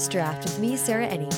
[0.00, 1.28] First Draft with me, Sarah Enni.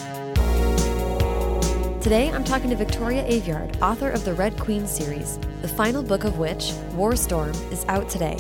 [2.01, 6.23] Today, I'm talking to Victoria Aveyard, author of the Red Queen series, the final book
[6.23, 8.37] of which, War Storm, is out today.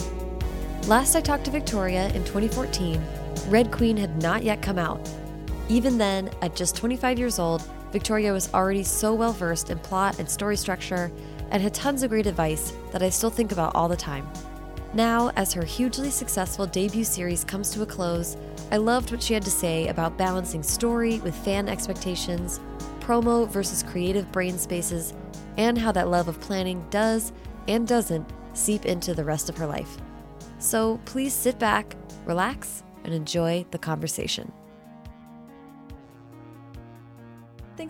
[0.86, 3.02] Last I talked to Victoria in 2014,
[3.48, 5.00] Red Queen had not yet come out.
[5.68, 10.20] Even then, at just 25 years old, Victoria was already so well versed in plot
[10.20, 11.10] and story structure
[11.50, 14.28] and had tons of great advice that I still think about all the time.
[14.94, 18.36] Now, as her hugely successful debut series comes to a close,
[18.72, 22.58] I loved what she had to say about balancing story with fan expectations,
[23.00, 25.12] promo versus creative brain spaces,
[25.58, 27.34] and how that love of planning does
[27.68, 29.98] and doesn't seep into the rest of her life.
[30.58, 31.94] So please sit back,
[32.24, 34.50] relax, and enjoy the conversation.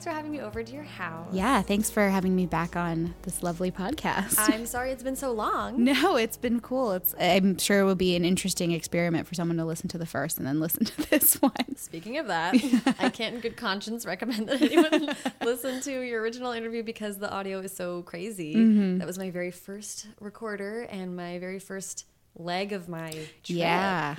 [0.02, 1.28] Thanks for having me over to your house.
[1.32, 4.34] Yeah, thanks for having me back on this lovely podcast.
[4.52, 5.84] I'm sorry it's been so long.
[5.84, 6.90] no, it's been cool.
[6.90, 10.04] It's I'm sure it will be an interesting experiment for someone to listen to the
[10.06, 11.76] first and then listen to this one.
[11.76, 12.54] Speaking of that,
[12.98, 17.30] I can't in good conscience recommend that anyone listen to your original interview because the
[17.32, 18.56] audio is so crazy.
[18.56, 18.98] Mm-hmm.
[18.98, 23.28] That was my very first recorder and my very first leg of my trip.
[23.46, 24.16] Yeah.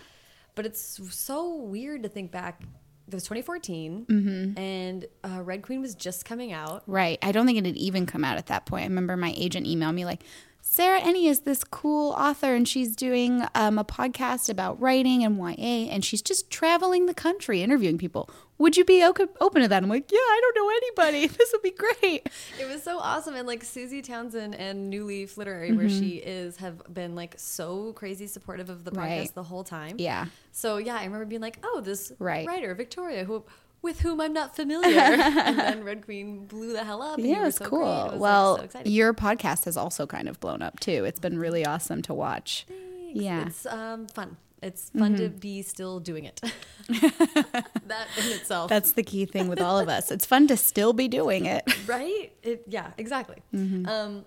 [0.55, 2.61] But it's so weird to think back.
[3.05, 4.57] It was 2014, Mm-hmm.
[4.57, 6.83] and uh, Red Queen was just coming out.
[6.87, 7.19] Right.
[7.21, 8.83] I don't think it had even come out at that point.
[8.83, 10.23] I remember my agent emailed me like,
[10.65, 15.37] Sarah Enni is this cool author and she's doing um, a podcast about writing and
[15.37, 18.29] YA and she's just traveling the country interviewing people.
[18.59, 19.83] Would you be open, open to that?
[19.83, 20.69] I'm like, yeah, I don't know
[21.11, 21.27] anybody.
[21.37, 22.29] This would be great.
[22.59, 26.57] It was so awesome, and like Suzie Townsend and New Leaf Literary, where she is,
[26.57, 29.35] have been like so crazy supportive of the podcast Right.
[29.35, 29.97] the whole time.
[29.99, 30.27] Yeah.
[30.53, 32.47] So yeah, I remember being like, "Oh, this Right.
[32.47, 33.43] writer Victoria, who
[33.83, 37.19] with whom I'm not familiar," and then Red Queen blew the hell up.
[37.19, 37.81] Yeah, were it's so cool.
[37.81, 41.05] It was, like, well, so your podcast has also kind of blown up too.
[41.05, 42.65] It's been really awesome to watch.
[42.67, 43.21] Thanks.
[43.21, 43.45] Yeah.
[43.45, 44.37] it's um, fun.
[44.63, 46.39] It's fun to be still doing it.
[46.87, 50.09] that in itself, That's the key thing with all of us.
[50.09, 51.63] It's fun to still be doing it.
[51.85, 52.31] right?
[52.41, 53.43] It, yeah, exactly.
[53.53, 53.85] Mm-hmm.
[53.87, 54.25] Um,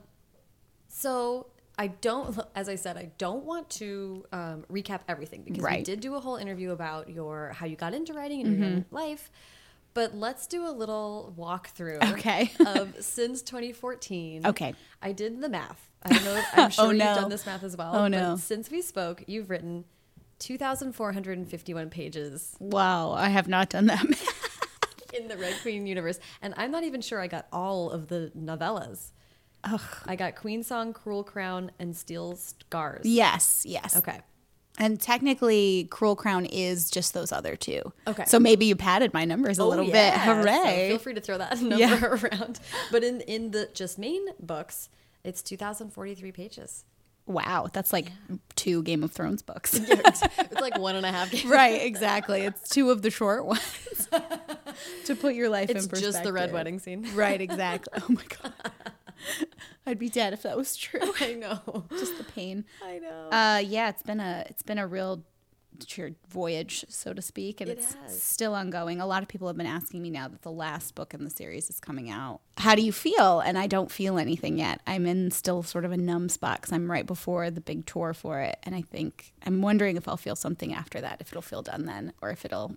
[0.88, 1.46] so
[1.78, 6.00] I don't, as I said, I don't want to um, recap everything because we did
[6.00, 9.30] do a whole interview about your how you got into writing and your life.
[9.92, 12.12] But let's do a little walkthrough.
[12.12, 12.50] Okay.
[12.66, 14.46] of since 2014.
[14.46, 14.74] Okay.
[15.00, 15.88] I did the math.
[16.02, 16.42] I know.
[16.52, 17.06] I'm sure oh, no.
[17.06, 17.94] you've done this math as well.
[17.94, 18.36] Oh, but no.
[18.36, 19.84] since we spoke, you've written
[20.38, 24.04] 2,451 pages Wow, I have not done that.
[25.14, 28.32] in the Red Queen universe, and I'm not even sure I got all of the
[28.36, 29.12] novellas.
[29.66, 29.80] Ugh.
[30.06, 33.04] I got Queen Song, Cruel Crown, and Steel Scars.
[33.04, 33.96] Yes, yes.
[33.96, 34.20] Okay.
[34.78, 37.92] And technically, Cruel Crown is just those other two.
[38.06, 38.24] Okay.
[38.26, 40.10] So maybe you padded my numbers a Oh, little yeah.
[40.10, 40.24] bit.
[40.26, 40.88] So Hooray.
[40.90, 42.04] feel free to throw that number Yeah.
[42.04, 42.60] around.
[42.92, 44.90] But in in the just main books,
[45.24, 46.84] it's 2,043 pages.
[47.26, 48.12] wow, that's like
[48.54, 49.74] two Game of Thrones books.
[49.82, 51.30] it's, it's like one and a half.
[51.32, 51.46] Games.
[51.46, 52.42] right, exactly.
[52.42, 54.08] It's two of the short ones
[55.06, 56.12] to put your life It's in perspective.
[56.12, 57.08] just the red wedding scene.
[57.14, 57.94] Right, exactly.
[58.02, 58.52] Oh my god.
[59.86, 61.12] I'd be dead if that was true.
[61.20, 61.84] I know.
[61.90, 62.64] Just the pain.
[62.84, 63.28] I know.
[63.30, 65.22] Uh, yeah, it's been a it's been a real
[66.30, 68.22] voyage, so to speak, and It it's has.
[68.22, 68.98] still ongoing.
[69.00, 71.28] A lot of people have been asking me now that the last book in the
[71.30, 72.40] series is coming out.
[72.56, 73.40] How do you feel?
[73.40, 74.80] And I don't feel anything yet.
[74.86, 78.14] I'm in still sort of a numb spot because I'm right before the big tour
[78.14, 81.42] for it, and I think I'm wondering if I'll feel something after that, if it'll
[81.42, 82.76] feel done then, or if it'll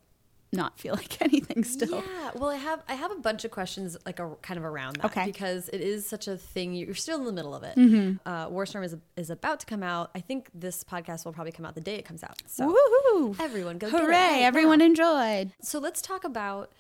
[0.52, 2.04] not feel like anything still.
[2.04, 4.98] Yeah, well, I have I have a bunch of questions like a, kind of around
[4.98, 5.26] that Okay.
[5.26, 6.74] because it is such a thing.
[6.74, 7.76] You're still in the middle of it.
[7.76, 8.28] Mm-hmm.
[8.28, 10.10] Uh, War Storm is is about to come out.
[10.16, 12.42] I think this podcast will probably come out the day it comes out.
[12.48, 13.40] So Woohoo!
[13.40, 14.12] everyone go get it Hooray!
[14.16, 14.86] right Everyone now.
[14.86, 15.52] enjoyed.
[15.62, 16.72] So let's talk about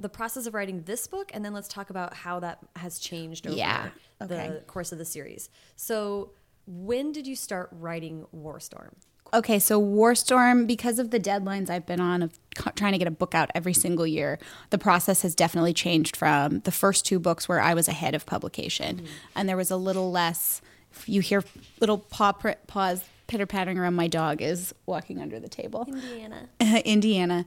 [0.00, 3.46] the process of writing this book, and then let's talk about how that has changed
[3.46, 5.48] over Yeah, the course of the series.
[5.76, 6.30] So
[6.66, 8.96] when did you start writing War Storm?
[9.34, 12.38] Okay, so War Storm, because of the deadlines I've been on of
[12.76, 13.80] trying to get a book out every mm-hmm.
[13.80, 14.38] single year,
[14.70, 18.26] the process has definitely changed from the first two books where I was ahead of
[18.26, 19.06] publication, mm-hmm.
[19.34, 20.62] and there was a little less.
[21.06, 21.42] You hear
[21.80, 23.94] little paw pr- paws pitter pattering around.
[23.94, 25.84] My dog is walking under the table.
[25.88, 26.48] Indiana.
[26.84, 27.46] Indiana.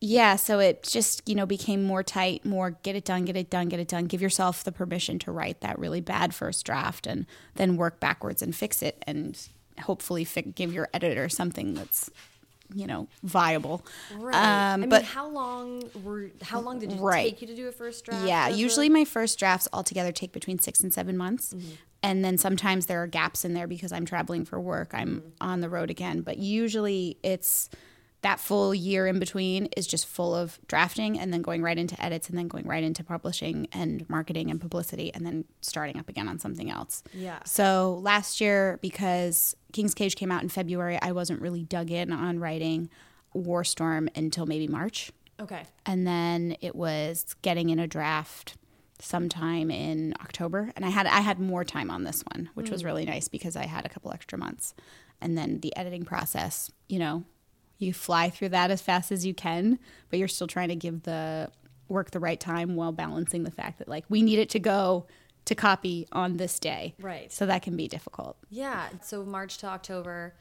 [0.00, 3.50] Yeah, so it just, you know, became more tight, more get it done, get it
[3.50, 4.04] done, get it done.
[4.04, 7.26] Give yourself the permission to write that really bad first draft and
[7.56, 9.48] then work backwards and fix it and
[9.80, 12.10] hopefully fi- give your editor something that's,
[12.74, 13.84] you know, viable.
[14.16, 14.34] Right.
[14.34, 17.30] Um, I but mean, how long were how long did it Right.
[17.32, 18.26] take you to do a first draft?
[18.26, 21.54] yeah, the- usually my first drafts altogether take between six and seven months.
[21.54, 21.70] Mm-hmm.
[22.02, 24.90] And then sometimes there are gaps in there because I'm traveling for work.
[24.92, 25.28] I'm Mm-hmm.
[25.40, 26.20] on the road again.
[26.20, 27.68] But usually it's
[28.22, 32.00] that full year in between is just full of drafting and then going right into
[32.02, 36.08] edits and then going right into publishing and marketing and publicity and then starting up
[36.08, 37.04] again on something else.
[37.14, 37.38] Yeah.
[37.44, 42.12] So last year, because King's Cage came out in February, I wasn't really dug in
[42.12, 42.90] on writing
[43.34, 45.12] War Storm until maybe March.
[45.40, 45.62] Okay.
[45.86, 48.56] and then it was getting in a draft
[49.00, 50.72] sometime in October.
[50.74, 52.88] And I had I had more time on this one, which was hmm.
[52.88, 54.74] really nice because I had a couple extra months.
[55.20, 57.24] And then the editing process, you know,
[57.78, 59.78] you fly through that as fast as you can,
[60.10, 61.50] but you're still trying to give the
[61.88, 65.06] work the right time while balancing the fact that like we need it to go
[65.46, 66.94] to copy on this day.
[67.00, 67.32] Right.
[67.32, 68.36] So that can be difficult.
[68.50, 68.88] Yeah.
[69.02, 70.34] So March to October.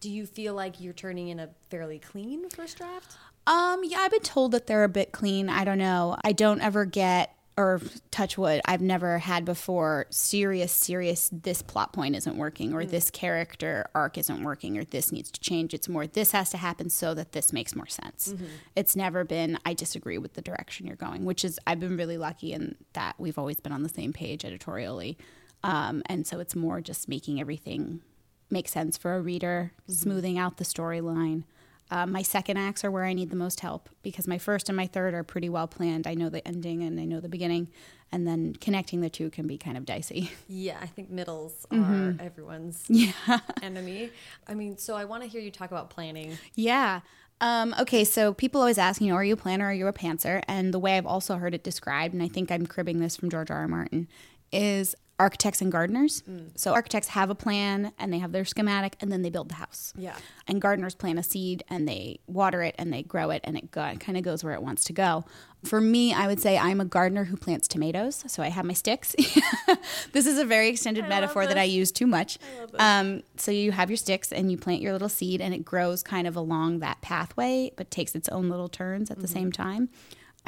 [0.00, 3.16] Do you feel like you're turning in a fairly clean first draft?
[3.46, 5.48] Um, yeah, I've been told that they're a bit clean.
[5.48, 6.16] I don't know.
[6.22, 7.80] I don't ever get or
[8.12, 8.60] touch wood.
[8.66, 11.28] I've never had before serious, serious.
[11.32, 12.88] This plot point isn't working, or mm.
[12.88, 15.74] this character arc isn't working, or this needs to change.
[15.74, 18.32] It's more this has to happen so that this makes more sense.
[18.32, 18.44] Mm-hmm.
[18.76, 19.58] It's never been.
[19.66, 23.16] I disagree with the direction you're going, which is I've been really lucky in that
[23.18, 25.18] we've always been on the same page editorially,
[25.64, 28.02] um, and so it's more just making everything
[28.50, 29.92] make sense for a reader, mm-hmm.
[29.94, 31.42] smoothing out the storyline.
[31.90, 34.76] Uh, my second acts are where I need the most help because my first and
[34.76, 36.06] my third are pretty well planned.
[36.06, 37.68] I know the ending and I know the beginning,
[38.12, 40.30] and then connecting the two can be kind of dicey.
[40.48, 42.90] Yeah, I think middles are everyone's
[43.62, 44.10] enemy.
[44.46, 46.36] I mean, so I want to hear you talk about planning.
[46.54, 47.00] Yeah.
[47.40, 49.86] Um, okay, so people always ask, you know, are you a planner or are you
[49.86, 50.42] a pantser?
[50.48, 53.30] And the way I've also heard it described, and I think I'm cribbing this from
[53.30, 53.58] George R.
[53.58, 53.68] R.
[53.68, 54.08] Martin,
[54.50, 56.22] is architects and gardeners.
[56.54, 59.56] So architects have a plan and they have their schematic and then they build the
[59.56, 59.92] house.
[59.96, 60.14] Yeah.
[60.46, 63.70] And gardeners plant a seed and they water it and they grow it and it
[63.70, 65.24] go, kind of goes where it wants to go.
[65.64, 68.22] For me, I would say I'm a gardener who plants tomatoes.
[68.28, 69.16] So I have my sticks.
[70.12, 72.38] this is a very extended metaphor that I use too much.
[72.78, 76.04] Um, so you have your sticks and you plant your little seed and it grows
[76.04, 79.88] kind of along that pathway, but takes its own little turns at the same time.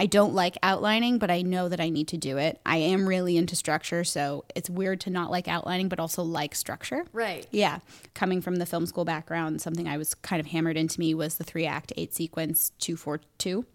[0.01, 2.59] I don't like outlining, but I know that I need to do it.
[2.65, 6.55] I am really into structure, so it's weird to not like outlining, but also like
[6.55, 7.05] structure.
[7.13, 7.47] Right.
[7.51, 7.81] Yeah.
[8.15, 11.35] Coming from the film school background, something I was kind of hammered into me was
[11.35, 13.67] the three act, eight sequence, two, four, two.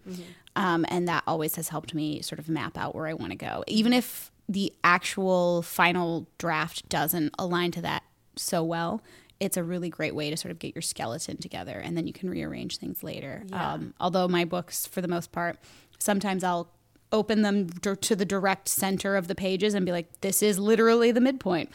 [0.55, 3.37] Um, and that always has helped me sort of map out where I want to
[3.37, 3.63] go.
[3.67, 8.01] Even if the actual final draft doesn't align to that
[8.35, 9.03] so well,
[9.39, 12.13] it's a really great way to sort of get your skeleton together and then you
[12.13, 13.43] can rearrange things later.
[13.51, 15.57] Um, although my books, for the most part,
[15.99, 16.69] sometimes I'll
[17.11, 21.11] open them to the direct center of the pages and be like, this is literally
[21.11, 21.69] the midpoint.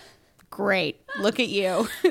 [0.51, 1.01] Great.
[1.21, 1.89] Look at you.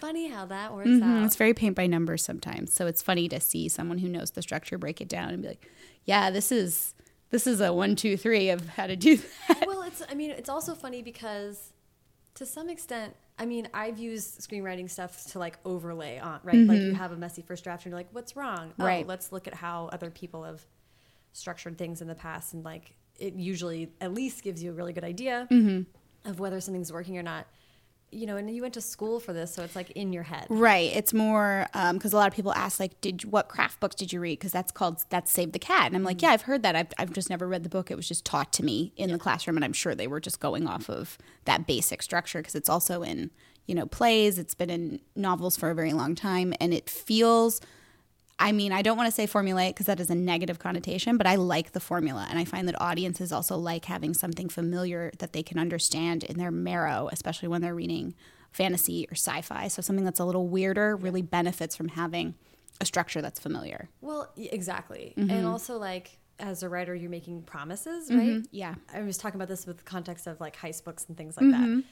[0.00, 1.26] Funny how that works Mhm, out.
[1.26, 2.72] It's very paint by numbers sometimes.
[2.72, 5.48] So it's funny to see someone who knows the structure break it down and be
[5.48, 5.68] like,
[6.04, 6.94] yeah, this is
[7.30, 9.16] this is a one, two, three of how to do
[9.48, 9.64] that.
[9.66, 11.72] well, it's I mean, it's also funny because
[12.34, 16.66] to some extent, I mean, I've used screenwriting stuff to like overlay on, right?
[16.66, 18.72] Like you have a messy first draft and you're like, what's wrong?
[18.78, 19.06] Oh, Right.
[19.06, 20.64] let's look at how other people have
[21.34, 24.92] structured things in the past and like it usually at least gives you a really
[24.92, 25.82] good idea mm-hmm.
[26.28, 27.46] of whether something's working or not.
[28.10, 30.46] You know, and you went to school for this, so it's like in your head.
[30.48, 30.94] Right.
[30.94, 34.12] It's more um, because a lot of people ask like, did what craft books did
[34.12, 34.38] you read?
[34.38, 36.26] Because that's called that's Save the Cat, and I'm like, mm-hmm.
[36.26, 36.76] yeah, I've heard that.
[36.76, 37.90] I've I've just never read the book.
[37.90, 40.38] It was just taught to me in the classroom, and I'm sure they were just
[40.38, 43.32] going off of that basic structure because it's also in
[43.66, 44.38] you know plays.
[44.38, 47.60] It's been in novels for a very long time, and it feels.
[48.38, 51.26] I mean, I don't want to say formulaic because that is a negative connotation, but
[51.26, 52.26] I like the formula.
[52.28, 56.36] And I find that audiences also like having something familiar that they can understand in
[56.36, 58.14] their marrow, especially when they're reading
[58.50, 59.68] fantasy or sci fi.
[59.68, 62.34] So something that's a little weirder really benefits from having
[62.80, 63.88] a structure that's familiar.
[64.00, 65.14] Well, exactly.
[65.16, 65.30] Mm-hmm.
[65.30, 68.44] And also, like, as a writer, you're making promises, right?
[68.50, 68.74] Yeah.
[68.92, 71.50] I was talking about this with the context of like heist books and things like
[71.50, 71.84] that.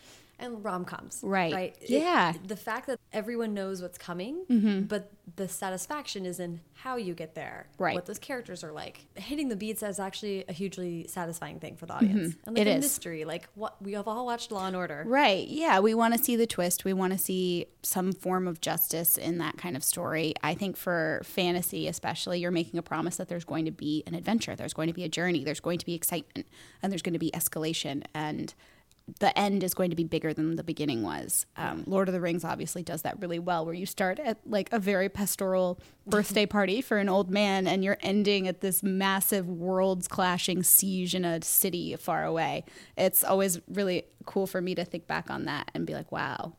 [0.42, 1.16] And rom coms.
[1.18, 1.28] Mm-hmm.
[1.28, 1.54] Right.
[1.54, 1.76] Right.
[1.80, 2.34] It- Yeah.
[2.46, 7.34] the fact that everyone knows what's coming, but the satisfaction is in how you get
[7.36, 7.68] there.
[7.78, 7.94] Right.
[7.94, 9.06] What those characters are like.
[9.14, 12.34] Hitting the beats is actually a hugely satisfying thing for the audience.
[12.44, 12.56] And like Mm-hmm.
[12.56, 12.82] It a is.
[12.82, 13.24] mystery.
[13.24, 15.04] Like what we have all watched Law and Order.
[15.06, 15.46] Right.
[15.46, 15.78] Yeah.
[15.80, 16.84] We want to see the twist.
[16.84, 20.34] We want to see some form of justice in that kind of story.
[20.42, 24.14] I think for fantasy, especially, you're making a promise that there's going to be an
[24.14, 26.46] adventure, there's going to be a journey, there's going to be excitement,
[26.82, 28.02] and there's going to be escalation.
[28.14, 28.52] And
[29.20, 31.46] the end is going to be bigger than the beginning was.
[31.56, 34.72] Um, Lord of the Rings obviously does that really well, where you start at like
[34.72, 39.48] a very pastoral birthday party for an old man, and you're ending at this massive
[39.48, 42.64] worlds clashing siege in a city far away.
[42.96, 46.54] It's always really cool for me to think back on that and be like, wow,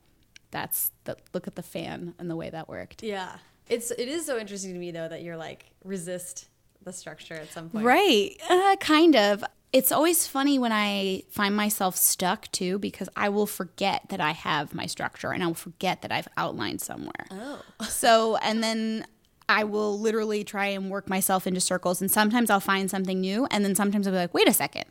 [0.52, 3.04] that's the look at the fan and the way that worked.
[3.04, 3.38] Yeah.
[3.70, 6.50] It's it is so interesting to me though that you're like resist
[6.84, 7.86] the structure at some point.
[7.86, 8.38] Right.
[8.50, 9.44] Uh, kind of.
[9.72, 14.32] It's always funny when I find myself stuck too, because I will forget that I
[14.32, 17.26] have my structure and I will forget that I've outlined somewhere.
[17.32, 17.62] Oh.
[17.88, 19.08] So, and then
[19.50, 22.02] I will literally try and work myself into circles.
[22.02, 23.48] And sometimes I'll find something new.
[23.50, 24.86] And then sometimes I'll be like, wait a second,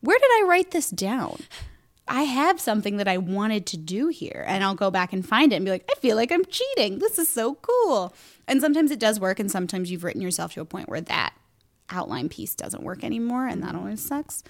[0.00, 1.38] where did I write this down?
[2.12, 4.44] I have something that I wanted to do here.
[4.46, 6.98] And I'll go back and find it and be like, I feel like I'm cheating.
[6.98, 8.14] This is so cool.
[8.46, 9.40] And sometimes it does work.
[9.40, 11.32] And sometimes you've written yourself to a point where that
[11.88, 13.46] outline piece doesn't work anymore.
[13.46, 14.44] And that always sucks.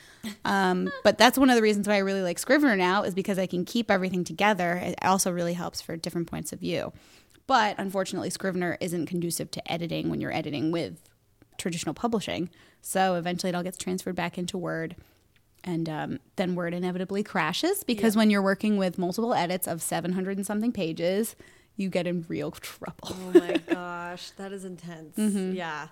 [0.44, 3.38] Um, but that's one of the reasons why I really like Scrivener now is because
[3.38, 4.72] I can keep everything together.
[4.72, 6.92] It also really helps for different points of view.
[7.46, 10.98] But unfortunately, Scrivener isn't conducive to editing when you're editing with
[11.58, 12.50] traditional publishing.
[12.80, 14.96] So eventually it all gets transferred back into Word.
[15.64, 20.36] And um, then Word inevitably crashes because when you're working with multiple edits of 700
[20.36, 21.36] and something pages,
[21.76, 22.96] you get in real trouble.
[23.04, 25.16] Oh my gosh, that is intense.
[25.16, 25.52] Mm-hmm.
[25.52, 25.88] Yeah.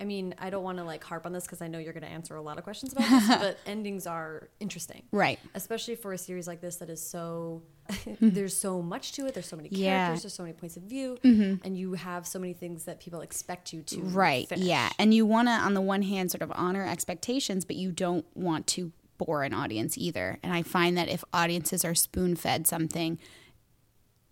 [0.00, 2.02] I mean, I don't want to like harp on this because I know you're going
[2.04, 5.04] to answer a lot of questions about this, but endings are interesting.
[5.12, 5.38] Right.
[5.54, 8.30] Especially for a series like this that is so, mm-hmm.
[8.30, 9.34] there's so much to it.
[9.34, 10.08] There's so many characters, Yeah.
[10.16, 11.64] there's so many points of view, mm-hmm.
[11.64, 14.00] and you have so many things that people expect you to.
[14.00, 14.48] Right.
[14.48, 14.66] finish.
[14.66, 14.90] Yeah.
[14.98, 18.26] And you want to, on the one hand, sort of honor expectations, but you don't
[18.34, 20.38] want to bore an audience either.
[20.42, 23.18] And I find that if audiences are spoon fed something,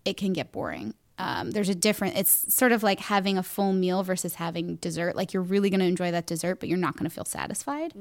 [0.05, 0.95] it can get boring.
[1.19, 5.15] Um, there's a different, it's sort of like having a full meal versus having dessert.
[5.15, 7.93] Like you're really going to enjoy that dessert, but you're not going to feel satisfied.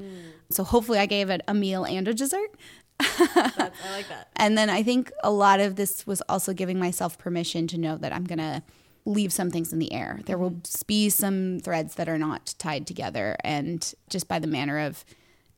[0.49, 2.51] So hopefully I gave it a meal and a dessert.
[2.99, 4.29] I like that.
[4.35, 7.97] And then I think a lot of this was also giving myself permission to know
[7.97, 8.63] that I'm going to
[9.05, 10.19] leave some things in the air.
[10.25, 13.35] There will be some threads that are not tied together.
[13.43, 15.03] And just by the manner of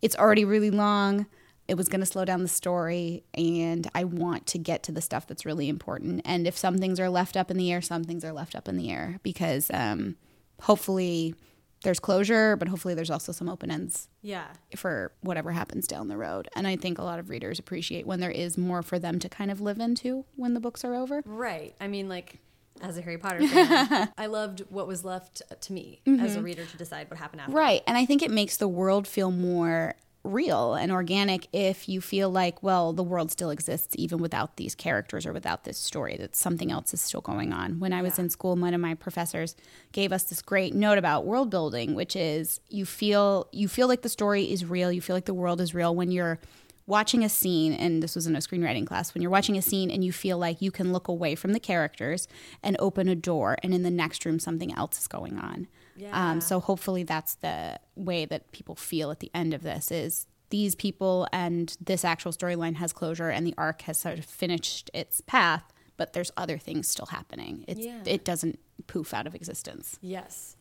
[0.03, 1.25] it's already really long,
[1.67, 3.23] it was going to slow down the story.
[3.33, 6.21] And I want to get to the stuff that's really important.
[6.25, 8.67] And if some things are left up in the air, some things are left up
[8.67, 10.15] in the air because um,
[10.61, 11.35] hopefully
[11.83, 14.45] there's closure, but hopefully there's also some open ends Yeah.
[14.75, 16.47] for whatever happens down the road.
[16.55, 19.27] And I think a lot of readers appreciate when there is more for them to
[19.27, 21.21] kind of live into when the books are over.
[21.25, 21.75] Right.
[21.81, 22.39] I mean, like,
[22.83, 26.45] as a Harry Potter fan, I loved what was left to me as a mm-hmm.
[26.45, 27.53] reader to decide what happened after.
[27.53, 27.81] Right.
[27.87, 32.29] And I think it makes the world feel more real and organic if you feel
[32.29, 36.35] like, well, the world still exists even without these characters or without this story, that
[36.35, 37.79] something else is still going on.
[37.79, 39.55] When I was in school, one of my professors
[39.91, 44.01] gave us this great note about world building, which is you feel you feel like
[44.01, 46.39] the story is real, you feel like the world is real when you're
[46.85, 49.89] watching a scene and this was in a screenwriting class when you're watching a scene
[49.89, 52.27] and you feel like you can look away from the characters
[52.61, 56.11] and open a door and in the next room something else is going on Yeah.
[56.31, 60.27] um, so hopefully that's the way that people feel at the end of this is
[60.49, 64.91] these people and this actual storyline has closure and the arc has sort of finished
[64.93, 65.63] its path
[65.95, 68.01] but there's other things still happening it's, Yeah.
[68.05, 70.57] it doesn't poof out of existence Yes.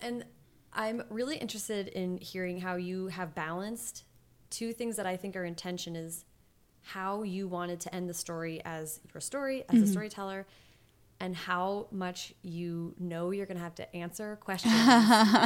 [0.00, 0.24] And
[0.72, 4.04] I'm really interested in hearing how you have balanced
[4.54, 6.24] two things that I think are intention is
[6.82, 10.46] how you wanted to end the story as your story, as a storyteller,
[11.18, 14.74] and how much you know you're going to have to answer questions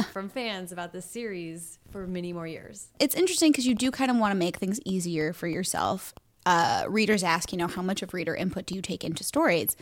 [0.11, 2.89] from fans about this series for many more years.
[2.99, 6.13] it's interesting because you do kind of want to make things easier for yourself.
[6.45, 9.75] Uh, readers ask, you know, how much of reader input do you take into stories?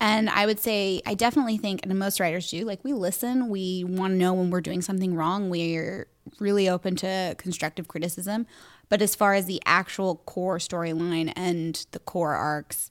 [0.00, 3.82] And I would say, I definitely think, and most writers do, like we listen, we
[3.84, 5.50] want to know when we're doing something wrong.
[5.50, 6.06] We're
[6.38, 8.46] really open to constructive criticism.
[8.88, 12.90] But as far as the actual core storyline and the core arcs,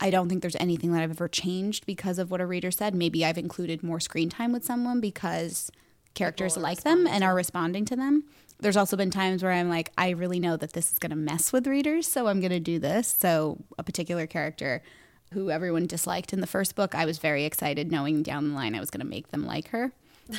[0.00, 2.94] I don't think there's anything that I've ever changed because of what a reader said.
[2.94, 5.70] Maybe I've included more screen time with someone because
[6.14, 8.24] characters People like them and are responding to them.
[8.58, 11.16] There's also been times where I'm like, I really know that this is going to
[11.16, 13.06] mess with readers, so I'm going to do this.
[13.06, 14.82] So, a particular character
[15.32, 18.74] who everyone disliked in the first book, I was very excited knowing down the line
[18.74, 19.92] I was going to make them like her.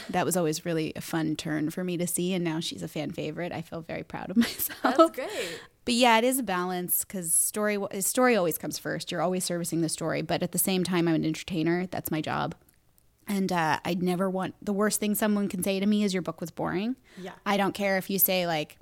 [0.10, 2.88] That was always really a fun turn for me to see, and now she's a
[2.88, 3.51] fan favorite.
[3.51, 4.98] I feel very proud of myself.
[4.98, 5.62] That's great.
[5.86, 9.12] But yeah, it is a balance because story story always comes first.
[9.12, 11.88] You're always servicing the story, but at the same time, I'm an entertainer.
[11.88, 12.56] That's my job,
[13.27, 16.22] and uh, I'd never want the worst thing someone can say to me is your
[16.22, 16.96] book was boring.
[17.22, 17.32] Yeah.
[17.46, 18.77] I don't care if you say like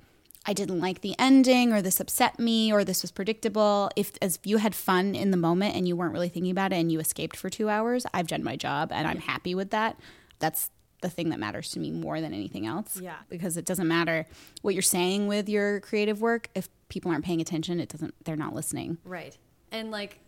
[0.47, 3.89] I didn't like the ending or this upset me or this was predictable.
[3.95, 6.71] If as if you had fun in the moment and you weren't really thinking about
[6.71, 9.71] it and you escaped for two hours, I've done my job and I'm happy with
[9.71, 9.99] that.
[10.39, 10.69] That's
[11.05, 12.99] the thing that matters to me more than anything else.
[12.99, 13.17] Yeah.
[13.29, 14.25] Because it doesn't matter
[14.63, 16.49] what you're saying with your creative work.
[16.55, 18.97] If people aren't paying attention, it doesn't they're not listening.
[19.05, 19.37] Right.
[19.71, 20.19] And like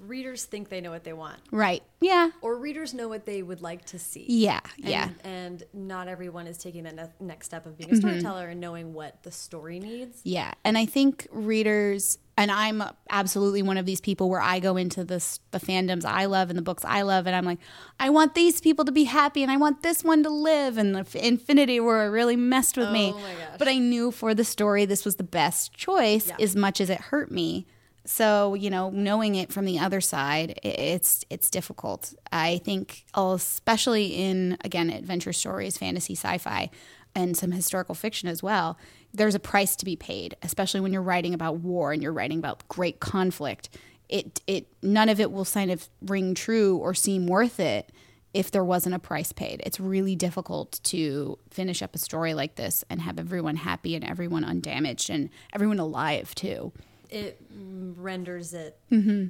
[0.00, 1.82] readers think they know what they want, Right.
[2.00, 2.30] Yeah.
[2.40, 4.24] or readers know what they would like to see.
[4.28, 4.60] Yeah.
[4.78, 5.08] And, Yeah.
[5.24, 7.82] And not everyone is taking that ne- next step of Mm-hmm.
[7.90, 10.20] being a storyteller and knowing what the story needs.
[10.24, 10.52] Yeah.
[10.64, 15.02] And I think readers and I'm absolutely one of these people where I go into
[15.04, 17.58] this the fandoms I love and the books I love and I'm like
[17.98, 20.94] I want these people to be happy and I want this one to live and
[20.94, 23.12] the Infinity War really messed with me.
[23.14, 23.58] Oh my gosh.
[23.58, 26.36] But I knew for the story this was the best choice Yeah.
[26.40, 27.66] as much as it hurt me.
[28.08, 32.14] So, you know, knowing it from the other side, it's it's difficult.
[32.32, 36.70] I think especially in again adventure stories, fantasy, sci-fi,
[37.14, 38.78] and some historical fiction as well,
[39.12, 42.38] there's a price to be paid, especially when you're writing about war and you're writing
[42.38, 43.68] about great conflict.
[44.08, 47.92] It it none of it will kind of ring true or seem worth it
[48.32, 49.60] if there wasn't a price paid.
[49.66, 54.02] It's really difficult to finish up a story like this and have everyone happy and
[54.02, 56.72] everyone undamaged and everyone alive too.
[57.10, 59.26] It renders it mm-hmm.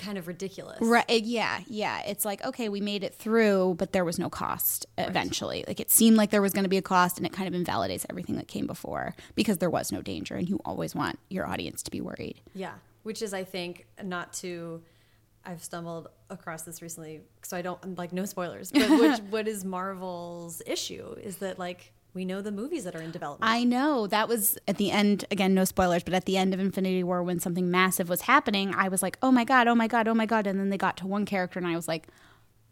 [0.00, 0.78] kind of ridiculous.
[0.80, 1.22] Right.
[1.22, 1.60] Yeah.
[1.66, 2.02] Yeah.
[2.06, 5.64] It's like, okay, we made it through, but there was no cost eventually.
[5.66, 7.54] Like it seemed like there was going to be a cost and it kind of
[7.54, 11.46] invalidates everything that came before because there was no danger and you always want your
[11.46, 12.40] audience to be worried.
[12.54, 14.82] Yeah, which is, I think, not to.
[15.44, 18.70] I've stumbled across this recently, so I don't like no spoilers.
[18.70, 23.02] But which, what is Marvel's issue is that like we know the movies that are
[23.02, 23.50] in development.
[23.50, 26.60] I know that was at the end, again, no spoilers, but at the end of
[26.60, 29.86] Infinity War when something massive was happening, I was like, oh my God, oh my
[29.86, 30.46] God, oh my God.
[30.46, 32.08] And then they got to one character and I was like,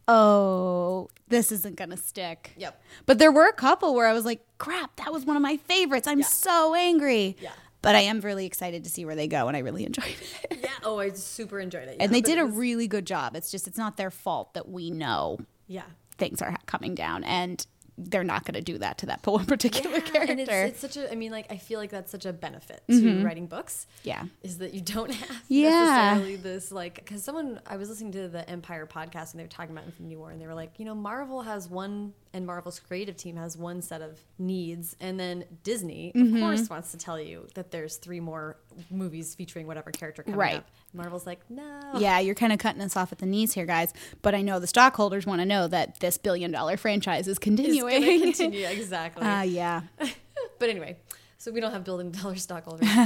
[0.09, 2.53] oh, this isn't going to stick.
[2.57, 2.81] Yep.
[3.05, 5.57] But there were a couple where I was like, crap, that was one of my
[5.57, 6.07] favorites.
[6.07, 7.37] I'm so angry.
[7.41, 7.53] Yeah.
[7.83, 10.07] But I am really excited to see where they go and I really enjoyed
[10.51, 10.59] it.
[10.63, 10.71] yeah.
[10.83, 11.97] Oh, I super enjoyed it.
[12.01, 13.37] and they but did a really good job.
[13.37, 15.39] It's just, it's not their fault that we know
[15.69, 15.83] yeah.
[16.19, 17.23] things are coming down.
[17.23, 17.65] And
[17.99, 20.33] they're not going to do that to that one particular character.
[20.33, 21.11] And it's, it's such a.
[21.11, 23.87] I mean, like I feel like that's such a benefit to writing books.
[24.03, 24.25] yeah.
[24.43, 25.71] is that you don't have Yeah.
[26.15, 29.49] necessarily this like because someone I was listening to the Empire podcast and they were
[29.49, 32.79] talking about Infinity War and they were like, you know, Marvel has one and Marvel's
[32.81, 36.41] creative team has one set of needs and then Disney of Mm-hmm.
[36.41, 38.59] course wants to tell you that there's three more
[38.91, 40.57] movies featuring whatever character coming Right.
[40.57, 40.69] up.
[40.93, 41.81] Marvel's like, no.
[41.99, 43.93] yeah, you're kind of cutting us off at the knees here, guys.
[44.23, 48.01] But I know the stockholders want to know that this billion dollar franchise is continuing.
[48.03, 49.25] gonna continue exactly.
[49.27, 49.83] uh, yeah.
[50.59, 50.97] but anyway,
[51.39, 52.89] so we don't have billion dollar stockholders.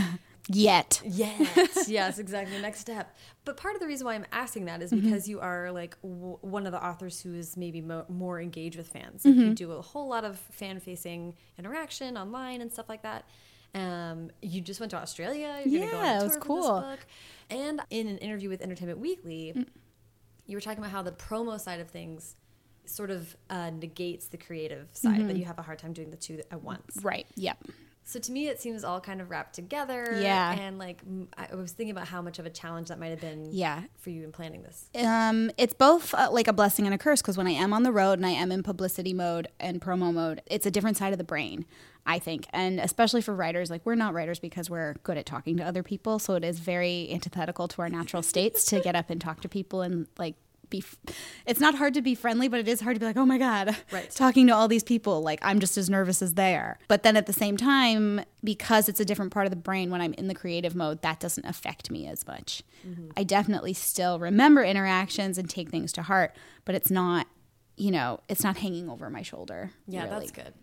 [0.52, 1.00] Yet.
[1.04, 2.60] Yes, yes, exactly.
[2.60, 3.16] Next step.
[3.44, 6.38] But part of the reason why I'm asking that is because you are like w-
[6.40, 9.24] one of the authors who is maybe mo- more engaged with fans.
[9.24, 13.26] Like You do a whole lot of fan facing interaction online and stuff like that.
[13.74, 15.62] Um, you just went to Australia.
[15.64, 16.96] You're gonna go on Yeah, it was cool.
[17.48, 19.66] And in an interview with Entertainment Weekly,
[20.46, 22.36] you were talking about how the promo side of things
[22.84, 25.28] sort of uh, negates the creative side.
[25.28, 26.98] That you have a hard time doing the two at once.
[27.02, 27.26] Right.
[27.36, 27.58] Yep.
[28.02, 30.18] So to me, it seems all kind of wrapped together.
[30.20, 30.50] Yeah.
[30.58, 31.00] And like,
[31.36, 33.82] I was thinking about how much of a challenge that might have been Yeah.
[34.00, 34.86] for you in planning this.
[34.96, 37.84] Um, it's both uh, like a blessing and a curse because when I am on
[37.84, 41.12] the road and I am in publicity mode and promo mode, it's a different side
[41.12, 41.66] of the brain,
[42.06, 42.46] I think.
[42.52, 45.82] And especially for writers, like we're not writers because we're good at talking to other
[45.82, 46.18] people.
[46.18, 49.48] So it is very antithetical to our natural states to get up and talk to
[49.48, 50.34] people and like
[50.70, 50.78] be.
[50.78, 50.96] f-
[51.46, 53.38] It's not hard to be friendly, but it is hard to be like, oh my
[53.38, 54.08] God, Right.
[54.10, 55.20] talking to all these people.
[55.20, 56.78] Like I'm just as nervous as they are.
[56.88, 60.00] But then at the same time, because it's a different part of the brain when
[60.00, 62.62] I'm in the creative mode, that doesn't affect me as much.
[62.86, 63.10] Mm-hmm.
[63.16, 66.34] I definitely still remember interactions and take things to heart,
[66.64, 67.26] but it's not,
[67.76, 69.70] you know, it's not hanging over my shoulder.
[69.88, 70.20] Yeah, really.
[70.20, 70.54] that's good.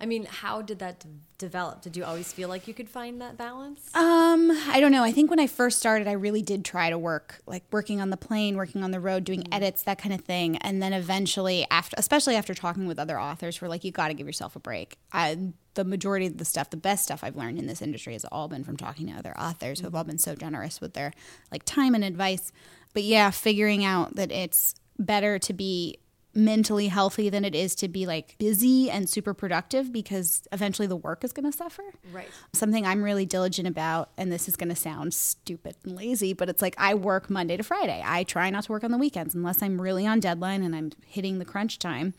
[0.00, 1.08] I mean, how did that d-
[1.38, 1.82] develop?
[1.82, 3.92] Did you always feel like you could find that balance?
[3.94, 5.02] Um, I don't know.
[5.02, 8.10] I think when I first started, I really did try to work, like working on
[8.10, 10.56] the plane, working on the road, doing edits, that kind of thing.
[10.58, 14.14] And then eventually, after, especially after talking with other authors, were like, you got to
[14.14, 14.98] give yourself a break.
[15.12, 18.24] I, the majority of the stuff, the best stuff I've learned in this industry has
[18.26, 21.12] all been from talking to other authors who have all been so generous with their
[21.50, 22.52] like time and advice.
[22.94, 25.98] But yeah, figuring out that it's better to be
[26.38, 30.96] mentally healthy than it is to be like busy and super productive because eventually the
[30.96, 31.82] work is going to suffer.
[32.12, 32.28] Right.
[32.52, 36.48] Something I'm really diligent about, and this is going to sound stupid and lazy, but
[36.48, 38.02] it's like I work Monday to Friday.
[38.04, 40.92] I try not to work on the weekends unless I'm really on deadline and I'm
[41.06, 42.14] hitting the crunch time.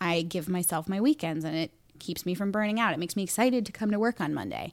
[0.00, 2.92] I give myself my weekends and it keeps me from burning out.
[2.92, 4.72] It makes me excited to come to work on Monday.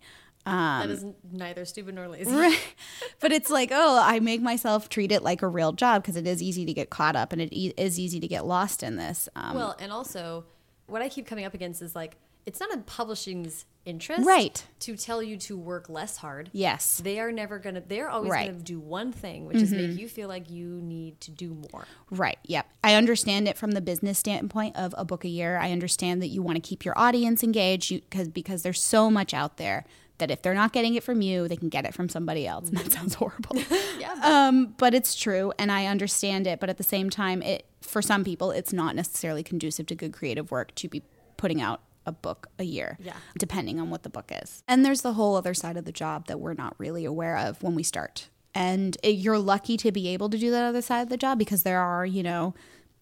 [0.52, 2.30] That is neither stupid nor lazy.
[2.32, 2.60] Um, Right.
[3.20, 6.28] but it's like, oh, I make myself treat it like a real job because it
[6.28, 8.96] is easy to get caught up and it e- is easy to get lost in
[8.98, 9.30] this.
[9.36, 10.46] Um, Well, and also,
[10.88, 14.66] what I keep coming up against is like, it's not in publishing's interest Right.
[14.80, 16.50] to tell you to work less hard.
[16.54, 17.00] yes.
[17.04, 18.48] They are never going to, they're always Right.
[18.48, 21.56] going to do one thing, which is make you feel like you need to do
[21.72, 21.86] more.
[22.10, 22.38] Right.
[22.46, 22.66] Yep.
[22.84, 25.58] I understand it from the business standpoint of a book a year.
[25.58, 29.34] I understand that you want to keep your audience engaged because because there's so much
[29.34, 29.86] out there
[30.20, 32.70] that if they're not getting it from you, they can get it from somebody else.
[32.70, 33.58] And that sounds horrible.
[34.00, 34.14] Yeah.
[34.24, 36.60] um, but it's true, and I understand it.
[36.62, 40.14] But at the same time, it for some people, it's not necessarily conducive to good
[40.14, 41.02] creative work to be
[41.38, 43.14] putting out a book a year, Yeah.
[43.38, 44.64] depending on what the book is.
[44.68, 47.62] And there's the whole other side of the job that we're not really aware of
[47.62, 48.30] when we start.
[48.56, 51.38] And it, you're lucky to be able to do that other side of the job
[51.38, 52.54] because there are, you know,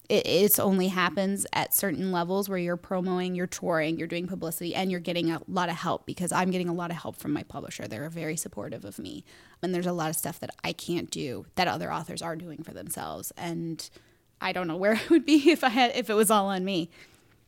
[0.08, 4.74] it it's only happens at certain levels where you're promoting, you're touring, you're doing publicity,
[4.74, 7.32] and you're getting a lot of help because I'm getting a lot of help from
[7.32, 7.86] my publisher.
[7.86, 9.24] They're very supportive of me.
[9.62, 12.62] And there's a lot of stuff that I can't do that other authors are doing
[12.62, 13.32] for themselves.
[13.36, 13.88] And
[14.40, 16.64] I don't know where I would be if I had if it was all on
[16.64, 16.90] me.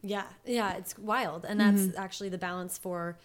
[0.02, 1.98] Yeah, yeah, it's wild, and that's Mm-hmm.
[1.98, 3.18] actually the balance for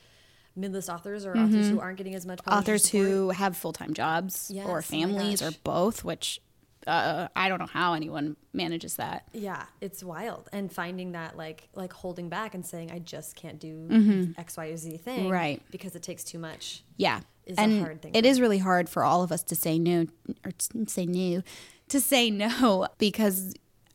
[0.57, 2.53] mid-list authors or authors who aren't getting as much Mm-hmm.
[2.57, 3.07] Authors support.
[3.07, 6.39] who have full time jobs Yes, or oh families or both, which
[6.87, 9.27] uh, I don't know how anyone manages that.
[9.33, 10.49] Yeah, it's wild.
[10.51, 14.67] And finding that like like holding back and saying I just can't do X, Y,
[14.67, 15.29] or Z thing.
[15.29, 15.61] Right.
[15.71, 16.83] Because it takes too much.
[16.97, 17.21] Yeah.
[17.45, 19.79] is a and hard thing It is really hard for all of us to say
[19.79, 20.07] no
[20.45, 21.41] or to say no,
[21.89, 23.53] to say no because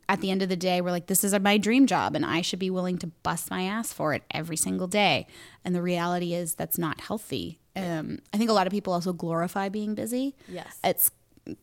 [0.09, 2.41] at the end of the day, we're like, this is my dream job and I
[2.41, 5.29] should be willing to bust my ass for it every single day.
[5.65, 7.61] And the reality is that's not healthy.
[7.77, 10.35] Um, I think a lot of people also glorify being busy.
[10.49, 10.79] Yes.
[10.83, 11.13] It's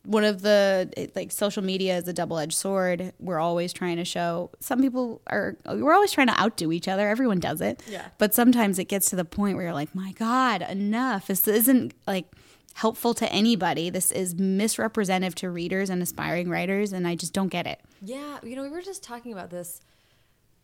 [0.04, 3.12] one of the it- like social media is a double-edged sword.
[3.18, 7.08] We're always trying to show some people are we're always trying to outdo each other.
[7.08, 7.82] Everyone does it.
[7.88, 8.06] Yeah.
[8.18, 11.26] but sometimes it gets to the point where you're like my god enough.
[11.26, 12.26] This isn't like
[12.74, 13.90] helpful to anybody.
[13.90, 17.80] This is misrepresentative to readers and aspiring writers and i just don't get it.
[18.02, 19.80] Yeah, you know, we were just talking about this,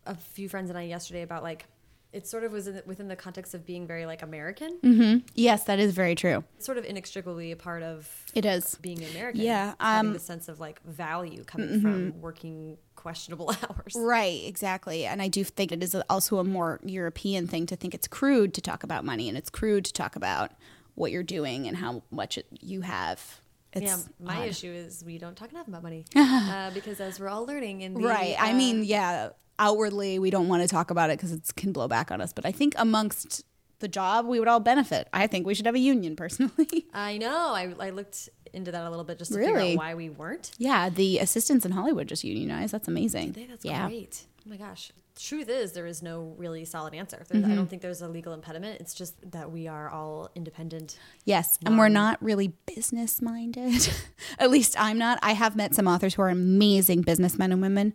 [0.07, 1.67] a few friends and I yesterday about like,
[2.15, 5.23] it sort of was in, within the context of being very like American, Mm -hmm.
[5.35, 9.05] yes that is very true It's sort of inextricably a part of it is being
[9.05, 9.41] American.
[9.43, 13.95] Yeah, having um, the sense of like value coming from working questionable hours.
[13.95, 15.07] Right, exactly.
[15.07, 18.55] And I do think it is also a more European thing to think it's crude
[18.55, 20.53] to talk about money and it's crude to talk about
[20.95, 23.41] what you're doing and how much it, you have.
[23.73, 24.49] It's yeah, my odd.
[24.49, 27.95] issue is we don't talk enough about money uh, because as we're all learning in
[27.95, 28.37] the Right.
[28.39, 31.73] I uh, mean, yeah, outwardly we don't want to talk about it because it can
[31.73, 32.33] blow back on us.
[32.33, 33.45] But I think amongst
[33.81, 35.09] the job, we would all benefit.
[35.13, 36.87] I think we should have a union personally.
[36.95, 37.53] I know.
[37.55, 39.73] I, I looked into that a little bit just to figure Really?
[39.73, 40.53] out why we weren't.
[40.59, 42.73] yeah, the assistants in Hollywood just unionized.
[42.73, 43.33] That's amazing.
[43.33, 43.87] Think that's yeah.
[43.89, 44.27] great.
[44.47, 44.93] Oh my gosh.
[45.17, 47.25] Truth is, there is no really solid answer.
[47.31, 47.51] Mm-hmm.
[47.51, 48.81] I don't think there's a legal impediment.
[48.81, 50.99] It's just that we are all independent.
[51.25, 53.89] Yes, and we're not really business minded.
[54.41, 55.21] At least I'm not.
[55.23, 57.95] I have met some authors who are amazing businessmen and women,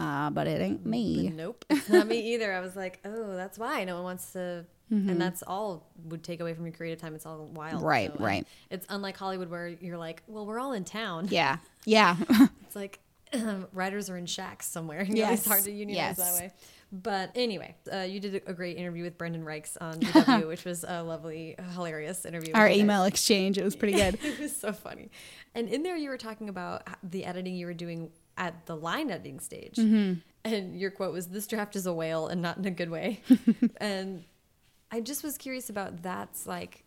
[0.00, 1.28] uh, but it ain't me.
[1.34, 2.52] Nope, not me either.
[2.52, 4.64] I was like, oh, that's why no one wants to.
[4.92, 5.08] Mm-hmm.
[5.08, 7.14] And that's all would take away from your creative time.
[7.14, 7.82] It's all wild.
[7.82, 8.46] Right, and right.
[8.70, 11.28] It's unlike Hollywood where you're like, well, we're all in town.
[11.30, 12.16] Yeah, yeah.
[12.64, 12.98] It's like
[13.72, 15.04] writers are in shacks somewhere.
[15.08, 16.32] You know, it's Yes, hard to unionize yes.
[16.32, 16.52] that way.
[16.92, 20.84] But anyway, uh, you did a great interview with Brendan Reichs on GW, which was
[20.86, 22.52] a lovely, hilarious interview.
[22.52, 22.82] Our with you guys.
[22.82, 24.18] email exchange, it was pretty good.
[24.24, 25.08] it was so funny.
[25.54, 29.10] And in there, you were talking about the editing you were doing at the line
[29.10, 29.76] editing stage.
[29.76, 30.20] Mm-hmm.
[30.44, 33.20] And your quote was, This draft is a whale and not in a good way.
[33.76, 34.24] and
[34.90, 36.84] I just was curious about that's like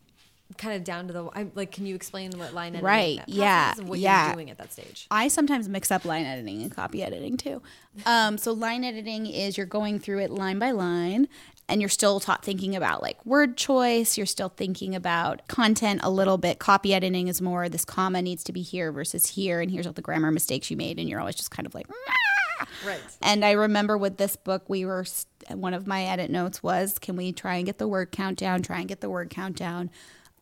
[0.58, 3.74] kind of down to the, I, like, can you explain what line editing Right, yeah,
[3.76, 4.26] what yeah.
[4.26, 5.06] you're doing at that stage?
[5.10, 7.62] I sometimes mix up line editing and copy editing too.
[8.06, 11.28] Um, so line editing is you're going through it line by line,
[11.68, 14.16] and you're still taught thinking about like word choice.
[14.16, 16.58] You're still thinking about content a little bit.
[16.58, 19.92] Copy editing is more this comma needs to be here versus here, and here's all
[19.92, 21.86] the grammar mistakes you made, and you're always just kind of like.
[21.90, 23.00] "Ah." Right.
[23.22, 25.04] And I remember with this book, we were
[25.50, 28.62] one of my edit notes was, "Can we try and get the word count down?
[28.62, 29.90] Try and get the word count down."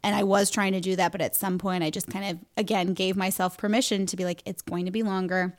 [0.05, 2.45] And I was trying to do that, but at some point, I just kind of
[2.57, 5.57] again gave myself permission to be like, "It's going to be longer."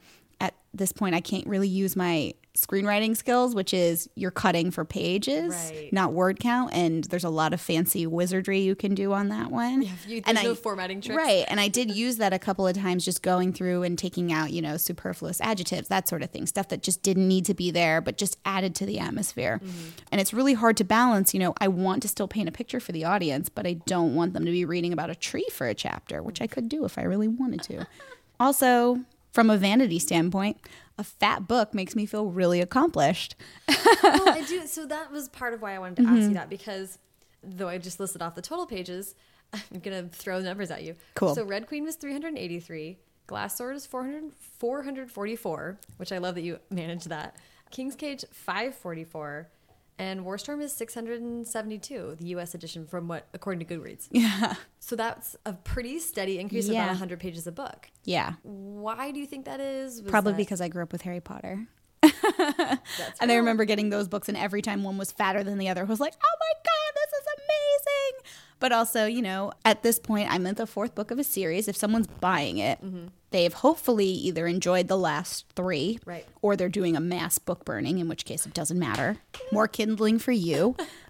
[0.73, 5.53] This point, I can't really use my screenwriting skills, which is you're cutting for pages,
[5.55, 5.91] Right.
[5.91, 6.71] not word count.
[6.73, 9.81] And there's a lot of fancy wizardry you can do on that one.
[9.81, 11.17] Yeah, you, and there's no I- formatting tricks.
[11.17, 11.45] Right.
[11.53, 14.51] And I did use that a couple of times, just going through and taking out,
[14.51, 17.69] you know, superfluous adjectives, that sort of thing, stuff that just didn't need to be
[17.71, 19.59] there, but just added to the atmosphere.
[19.63, 19.89] Mm-hmm.
[20.11, 21.33] And it's really hard to balance.
[21.33, 24.13] You know, I want to still paint a picture for the audience, but I don't
[24.15, 26.85] want them to be reading about a tree for a chapter, which I could do
[26.85, 27.87] if I really wanted to.
[28.39, 28.99] Also,
[29.33, 30.57] from a vanity standpoint,
[30.97, 33.35] a fat book makes me feel really accomplished.
[33.67, 34.65] well, I do.
[34.67, 36.27] So that was part of why I wanted to ask mm-hmm.
[36.29, 36.99] you that because
[37.43, 39.15] though I just listed off the total pages,
[39.53, 40.95] I'm gonna throw numbers at you.
[41.15, 41.35] Cool.
[41.35, 42.97] So Red Queen was 383.
[43.25, 47.37] Glass Sword is 400, 444, which I love that you managed that.
[47.71, 49.49] King's Cage 544,
[49.99, 52.53] and War Storm is 672, the U.S.
[52.55, 54.07] edition from what according to Goodreads.
[54.11, 54.55] Yeah.
[54.79, 56.83] So that's a pretty steady increase of Yeah.
[56.83, 57.89] about 100 pages a book.
[58.03, 58.33] Yeah.
[58.43, 60.01] Why do you think that is?
[60.01, 61.67] Was Probably that- because I grew up with Harry Potter.
[62.01, 65.69] that's And I remember getting those books, and every time one was fatter than the
[65.69, 67.92] other, I was like, oh my God, this is amazing.
[68.63, 71.67] But also, you know, at this point, I'm at the fourth book of a series.
[71.67, 73.07] If someone's buying it, mm-hmm.
[73.31, 76.25] they've hopefully either enjoyed the last three, Right.
[76.41, 79.17] or they're doing a mass book burning, in which case it doesn't matter.
[79.51, 80.77] More kindling for you.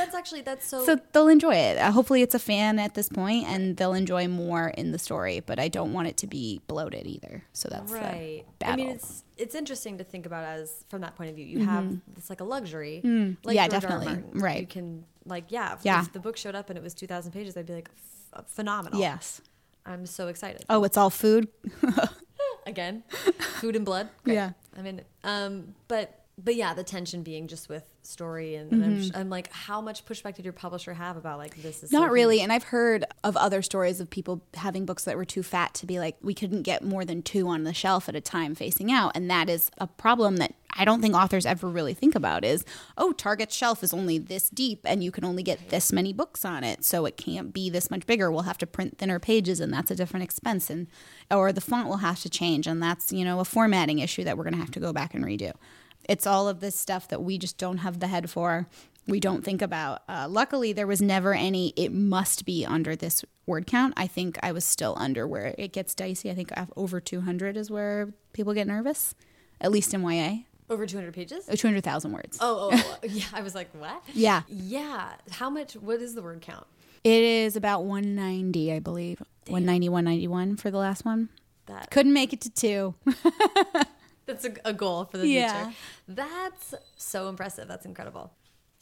[0.00, 1.76] That's actually that's so So they'll enjoy it.
[1.78, 5.40] Uh, hopefully, it's a fan at this point, and they'll enjoy more in the story.
[5.40, 7.44] But I don't want it to be bloated either.
[7.52, 11.30] So that's right i mean it's it's interesting to think about as from that point
[11.30, 11.86] of view you have
[12.16, 13.48] it's like a luxury like Mm-hmm.
[13.50, 13.54] Mm.
[13.54, 14.22] Yeah, George definitely.
[14.40, 14.60] Right.
[14.60, 16.00] you can like yeah if, Yeah.
[16.02, 17.90] if the book showed up and it was 2000 pages i'd be like
[18.46, 19.40] phenomenal yes.
[19.86, 21.48] i'm so excited Oh, it's all food.
[22.66, 23.02] again
[23.60, 24.34] food and blood Great.
[24.40, 24.52] Yeah.
[24.76, 28.96] i mean um but but yeah, the tension being just with story and, and I'm,
[28.98, 29.16] mm-hmm.
[29.16, 32.40] I'm like, how much pushback did your publisher have about like this is Not really.
[32.40, 35.86] And I've heard of other stories of people having books that were too fat to
[35.86, 38.90] be like, we couldn't get more than two on the shelf at a time facing
[38.90, 39.12] out.
[39.14, 42.64] And that is a problem that I don't think authors ever really think about is,
[42.96, 46.44] oh, Target's shelf is only this deep and you can only get this many books
[46.44, 46.84] on it.
[46.84, 48.30] So it can't be this much bigger.
[48.30, 50.70] We'll have to print thinner pages and that's a different expense.
[50.70, 50.86] And,
[51.30, 52.66] or the font will have to change.
[52.66, 55.12] And that's, you know, a formatting issue that we're going to have to go back
[55.12, 55.52] and redo.
[56.10, 58.66] It's all of this stuff that we just don't have the head for.
[59.06, 60.02] We don't think about.
[60.08, 63.94] Uh, luckily, there was never any, it must be under this word count.
[63.96, 66.28] I think I was still under where it gets dicey.
[66.28, 69.14] I think over 200 is where people get nervous,
[69.60, 70.38] at least in YA.
[70.68, 71.44] over 200 pages.
[71.48, 72.38] Oh, 200,000 words.
[72.40, 73.26] Oh, oh, oh, yeah.
[73.32, 74.02] I was like, what?
[74.12, 74.42] Yeah.
[74.48, 75.10] Yeah.
[75.30, 75.74] How much?
[75.74, 76.66] What is the word count?
[77.04, 79.20] It is about 190, I believe.
[79.46, 81.28] 190, 191 for the last one.
[81.66, 82.94] That Couldn't make it to two.
[84.32, 85.64] that's a, a goal for the Yeah.
[85.64, 85.76] future.
[86.08, 87.68] That's so impressive.
[87.68, 88.32] That's incredible.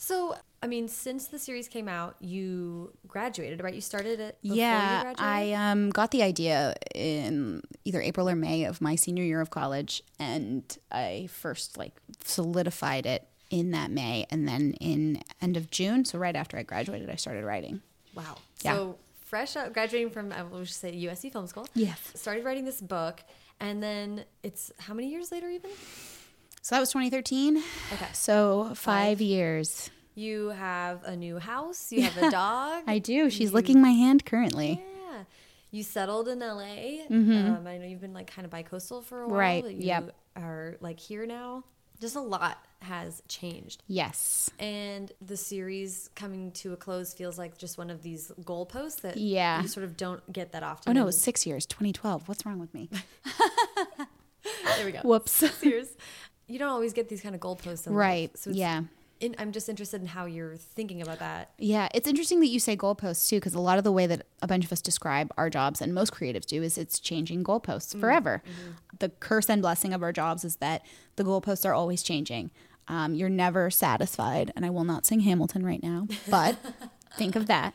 [0.01, 3.75] So, I mean, since the series came out, you graduated, right?
[3.75, 5.13] You started it before you yeah.
[5.19, 9.51] I um, got the idea in either April or May of my senior year of
[9.51, 15.71] college, and I first like solidified it in that May, and then in end of
[15.71, 17.81] June, so right after I graduated, I started writing.
[18.15, 18.37] Wow.
[18.63, 18.75] Yeah.
[18.75, 21.67] So fresh out graduating from I will just say USC Film School.
[21.75, 21.99] Yes.
[22.15, 23.21] Started writing this book,
[23.61, 25.71] and then it's how many years later even?
[26.63, 27.57] So that was 2013.
[27.95, 28.07] Okay.
[28.13, 29.91] So five, years.
[30.15, 31.93] You have a new house.
[31.93, 32.85] You have a dog.
[32.87, 33.31] I do.
[33.31, 34.83] She's licking my hand currently.
[35.11, 35.23] Yeah.
[35.71, 37.05] You settled in LA.
[37.11, 39.39] Um, I know you've been like kind of bi-coastal for a while.
[39.39, 40.17] Right, but You yep.
[40.37, 41.65] are like here now.
[42.01, 43.83] Just a lot has changed.
[43.89, 44.51] Yes.
[44.59, 49.17] And the series coming to a close feels like just one of these goalposts that
[49.17, 49.63] Yeah.
[49.63, 50.91] you sort of don't get that often.
[50.91, 51.67] Oh no, it was six years.
[51.67, 52.29] 2012.
[52.29, 52.89] What's wrong with me?
[54.77, 55.01] there we go.
[55.03, 55.33] Whoops.
[55.33, 55.89] Six years.
[56.47, 57.87] You don't always get these kind of goalposts.
[57.87, 57.99] In life.
[58.01, 58.39] Right.
[58.39, 58.83] So it's, yeah.
[59.21, 61.51] In, I'm just interested in how you're thinking about that.
[61.59, 64.27] Yeah, it's interesting that you say goalposts too, because a lot of the way that
[64.43, 67.99] a bunch of us describe our jobs, and most creatives do, is it's changing goalposts
[67.99, 68.43] forever.
[68.99, 70.83] The curse and blessing of our jobs is that
[71.17, 72.51] the goalposts are always changing.
[72.87, 76.57] Um, you're never satisfied, and I will not sing Hamilton right now, but
[77.17, 77.75] think of that.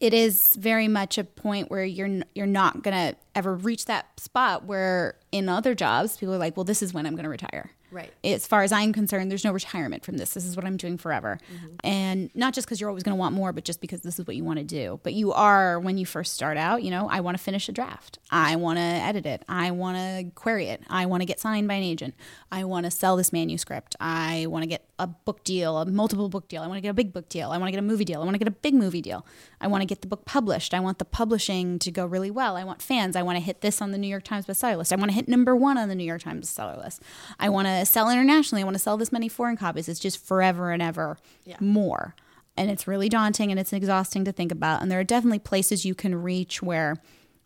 [0.00, 4.64] It is very much a point where you're you're not gonna ever reach that spot
[4.64, 8.10] where in other jobs people are like, well, this is when I'm gonna retire Right.
[8.24, 10.32] as far as I'm concerned, there's no retirement from this.
[10.34, 11.38] This is what I'm doing forever.
[11.84, 14.26] And not just because you're always going to want more, but just because this is
[14.26, 14.98] what you want to do.
[15.02, 17.72] But you are, when you first start out, you know, I want to finish a
[17.72, 18.18] draft.
[18.30, 19.42] I want to edit it.
[19.48, 20.82] I want to query it.
[20.88, 22.14] I want to get signed by an agent.
[22.50, 23.94] I want to sell this manuscript.
[24.00, 26.62] I want to get a book deal, a multiple book deal.
[26.62, 27.50] I want to get a big book deal.
[27.50, 28.20] I want to get a movie deal.
[28.20, 29.26] I want to get a big movie deal.
[29.60, 30.72] I want to get the book published.
[30.72, 32.56] I want the publishing to go really well.
[32.56, 33.16] I want fans.
[33.16, 34.92] I want to hit this on the New York Times bestseller list.
[34.92, 37.02] I want to hit number one on the New York Times bestseller list.
[37.40, 38.62] I want to sell internationally.
[38.62, 39.88] I want to sell this many foreign copies.
[39.88, 41.56] It's just forever and ever Yeah.
[41.60, 42.14] more.
[42.56, 44.82] And it's really daunting and it's exhausting to think about.
[44.82, 46.96] And there are definitely places you can reach where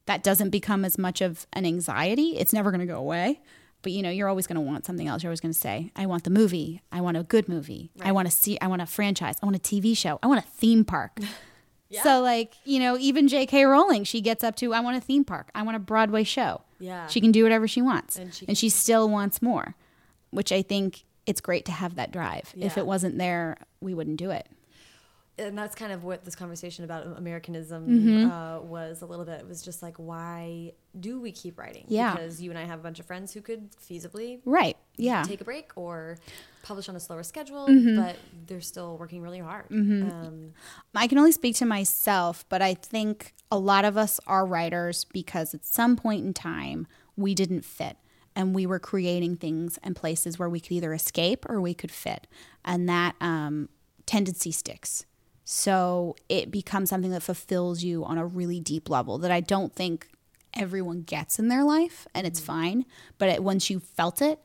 [0.06, 2.36] that doesn't become as much of an anxiety.
[2.38, 3.40] It's never going to go away.
[3.82, 5.22] But you know, you're always going to want something else.
[5.22, 6.80] You're always going to say, "I want the movie.
[6.90, 7.90] I want a good movie.
[8.00, 8.58] I want to see.
[8.60, 9.36] I want a franchise.
[9.40, 10.18] I want a TV show.
[10.22, 11.18] I want a theme park."
[12.02, 13.64] So, like you know, even J.K.
[13.64, 15.50] Rowling, she gets up to, "I want a theme park.
[15.54, 17.06] I want a Broadway show." Yeah.
[17.06, 19.74] she can do whatever she wants, And and she she, still wants more,
[20.30, 22.52] which I think it's great to have that drive.
[22.56, 24.46] If it wasn't there, we wouldn't do it.
[25.38, 28.30] and that's kind of what this conversation about Americanism Mm-hmm.
[28.30, 29.40] uh, was a little bit.
[29.40, 31.84] It was just like, why do we keep writing?
[31.88, 32.12] Yeah.
[32.14, 34.76] Because you and I have a bunch of friends who could feasibly Right?
[34.96, 35.24] Yeah.
[35.24, 36.16] take a break or
[36.62, 37.96] publish on a slower schedule, Mm-hmm.
[38.00, 39.66] but they're still working really hard.
[39.70, 40.52] Um,
[40.94, 45.04] I can only speak to myself, but I think a lot of us are writers
[45.04, 47.96] because at some point in time we didn't fit
[48.36, 51.90] and we were creating things and places where we could either escape or we could
[51.90, 52.26] fit.
[52.64, 53.70] And that um,
[54.04, 55.06] tendency sticks.
[55.44, 59.74] So it becomes something that fulfills you on a really deep level that I don't
[59.74, 60.08] think
[60.54, 62.84] everyone gets in their life, and it's fine.
[63.18, 64.40] But it, once you felt it,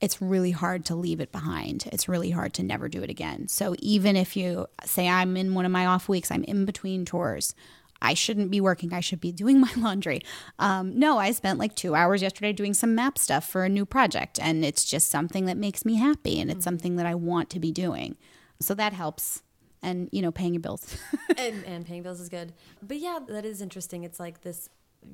[0.00, 1.88] it's really hard to leave it behind.
[1.92, 3.48] It's really hard to never do it again.
[3.48, 7.04] So even if you say I'm in one of my off weeks, I'm in between
[7.04, 7.54] tours.
[8.04, 8.92] I shouldn't be working.
[8.92, 10.20] I should be doing my laundry.
[10.58, 13.84] Um, no, I spent like two hours yesterday doing some map stuff for a new
[13.86, 17.50] project, and it's just something that makes me happy, and it's something that I want
[17.50, 18.16] to be doing.
[18.60, 19.42] So that helps,
[19.82, 20.96] and you know, paying your bills.
[21.36, 22.52] and, and paying bills is good.
[22.82, 24.04] But yeah, that is interesting.
[24.04, 24.68] It's like this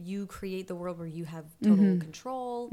[0.05, 1.99] you create the world where you have total Mm-hmm.
[1.99, 2.71] control.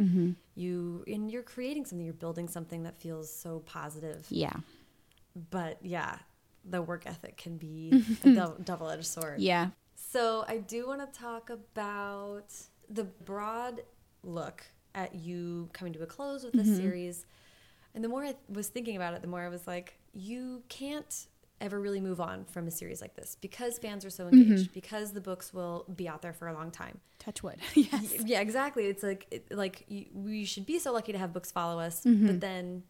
[0.56, 4.25] You and you're creating something, you're building something that feels so positive.
[4.30, 4.53] yeah,
[5.51, 6.17] But yeah,
[6.63, 8.30] the work ethic can be a
[8.63, 9.39] double-edged sword.
[9.39, 9.69] yeah,
[10.10, 12.54] So I do want to talk about
[12.89, 13.82] the broad
[14.24, 14.63] look
[14.96, 17.26] at you coming to a close with this series.
[17.93, 21.28] And the more I was thinking about it, the more I was like, you can't
[21.60, 24.74] ever really move on from a series like this because fans are so engaged, Mm-hmm.
[24.74, 27.00] because the books will be out there for a long time.
[27.20, 27.58] Touch wood.
[27.76, 28.15] yes.
[28.26, 28.86] Yeah, exactly.
[28.86, 32.04] It's like it, like you, we should be so lucky to have books follow us,
[32.04, 32.28] Mm-hmm.
[32.28, 32.84] but then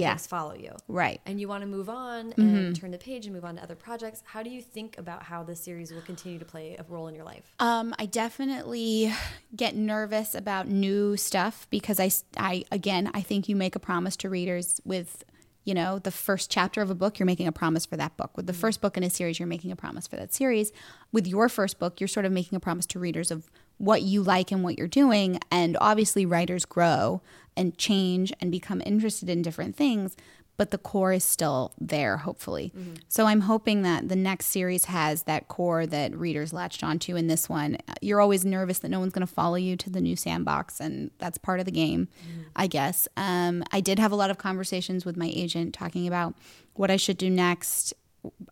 [0.00, 0.12] Yeah.
[0.12, 0.72] books follow you.
[0.88, 1.20] Right.
[1.26, 2.40] And you want to move on Mm-hmm.
[2.56, 4.22] and turn the page and move on to other projects.
[4.26, 7.14] How do you think about how this series will continue to play a role in
[7.14, 7.54] your life?
[7.58, 9.12] Um, I definitely
[9.54, 14.16] get nervous about new stuff because I, I, again, I think you make a promise
[14.18, 15.24] to readers with,
[15.64, 18.36] you know, the first chapter of a book, you're making a promise for that book.
[18.36, 20.70] With the first book in a series, you're making a promise for that series.
[21.12, 24.22] With your first book, you're sort of making a promise to readers of what you
[24.22, 25.38] like and what you're doing.
[25.50, 27.22] And obviously, writers grow
[27.56, 30.16] and change and become interested in different things
[30.56, 32.72] but the core is still there, hopefully.
[33.08, 37.26] So I'm hoping that the next series has that core that readers latched onto in
[37.26, 37.76] this one.
[38.00, 41.10] You're always nervous that no one's going to follow you to the new sandbox, and
[41.18, 42.08] that's part of the game,
[42.54, 43.06] I guess.
[43.16, 46.34] Um, I did have a lot of conversations with my agent talking about
[46.74, 47.92] what I should do next,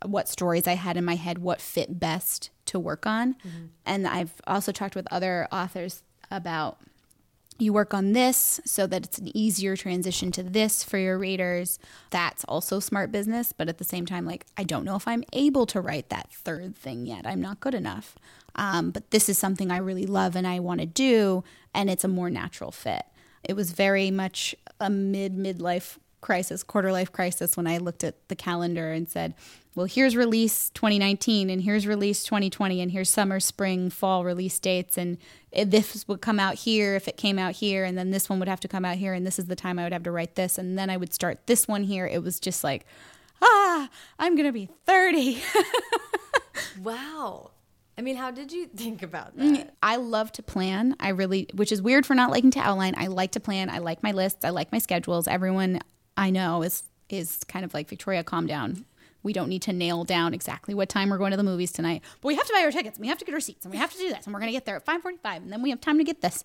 [0.05, 3.37] what stories I had in my head, what fit best to work on.
[3.87, 6.79] And I've also talked with other authors about
[7.59, 11.79] you work on this so that it's an easier transition to this for your readers.
[12.11, 15.25] That's also smart business, but at the same time, like, I don't know if I'm
[15.33, 17.27] able to write that third thing yet.
[17.27, 18.17] I'm not good enough.
[18.57, 22.05] Um, but this is something I really love and I want to do, and it's
[22.05, 23.05] a more natural fit.
[23.43, 28.29] It was very much a mid midlife crisis, quarter life crisis when I looked at
[28.29, 29.35] the calendar and said,
[29.75, 34.97] well, here's release 2019 and here's release 2020 and here's summer, spring, fall release dates.
[34.97, 35.19] And
[35.53, 37.85] this would come out here if it came out here.
[37.85, 39.15] And then this one would have to come out here.
[39.15, 40.59] And this is the time I would have to write this.
[40.59, 42.07] And then I would start this one here.
[42.07, 42.87] It was just like,
[43.43, 45.43] ah, I'm going to be 30.
[46.83, 47.51] Wow.
[47.97, 49.75] I mean, how did you think about that?
[49.83, 50.97] I love to plan.
[50.99, 52.95] I really, which is weird for not liking to outline.
[52.97, 53.71] I like to plan.
[53.71, 54.45] I like my lists.
[54.45, 55.29] I like my schedules.
[55.29, 55.81] Everyone
[56.17, 58.85] I know is is kind of like Victoria, calm down.
[59.23, 62.03] We don't need to nail down exactly what time we're going to the movies tonight,
[62.21, 62.99] but we have to buy our tickets.
[62.99, 64.41] And we have to get our seats, and we have to do this, and we're
[64.41, 66.43] going to get there at five forty-five, and then we have time to get this.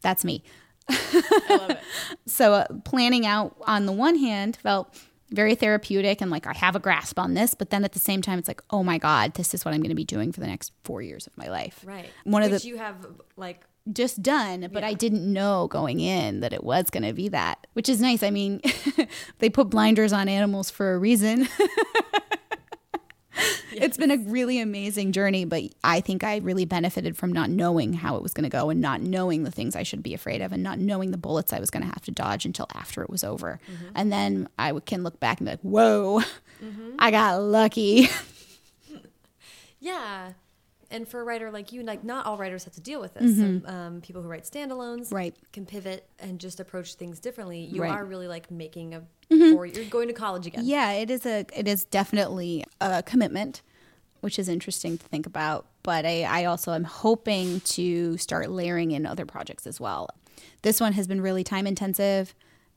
[0.00, 0.42] That's me.
[0.88, 1.78] I love it.
[2.26, 4.96] So uh, planning out on the one hand felt
[5.30, 8.22] very therapeutic and like I have a grasp on this, but then at the same
[8.22, 10.40] time it's like, oh my god, this is what I'm going to be doing for
[10.40, 11.82] the next four years of my life.
[11.84, 12.08] Right.
[12.24, 12.96] One of Which the you have
[13.36, 17.28] like just done, but I didn't know going in that it was going to be
[17.28, 18.22] that, which is nice.
[18.22, 18.60] I mean,
[19.38, 21.48] they put blinders on animals for a reason.
[23.72, 27.92] It's been a really amazing journey, but I think I really benefited from not knowing
[27.92, 30.42] how it was going to go and not knowing the things I should be afraid
[30.42, 33.02] of and not knowing the bullets I was going to have to dodge until after
[33.02, 33.60] it was over.
[33.70, 33.92] Mm-hmm.
[33.94, 36.20] And then I can look back and be like, whoa,
[36.62, 36.90] mm-hmm.
[36.98, 38.08] I got lucky.
[39.78, 40.32] Yeah.
[40.92, 43.36] And for a writer like you, like not all writers have to deal with this.
[43.36, 45.12] Some, um, people who write standalones.
[45.12, 45.34] Right.
[45.52, 47.60] can pivot and just approach things differently.
[47.60, 47.92] You Right.
[47.92, 49.02] Are really like making a
[49.52, 49.66] four.
[49.66, 50.62] You're going to college again.
[50.64, 53.62] Yeah, it is a it is definitely a commitment,
[54.20, 55.66] which is interesting to think about.
[55.82, 60.10] But I, I also am hoping to start layering in other projects as well.
[60.62, 62.34] This one has been really time intensive,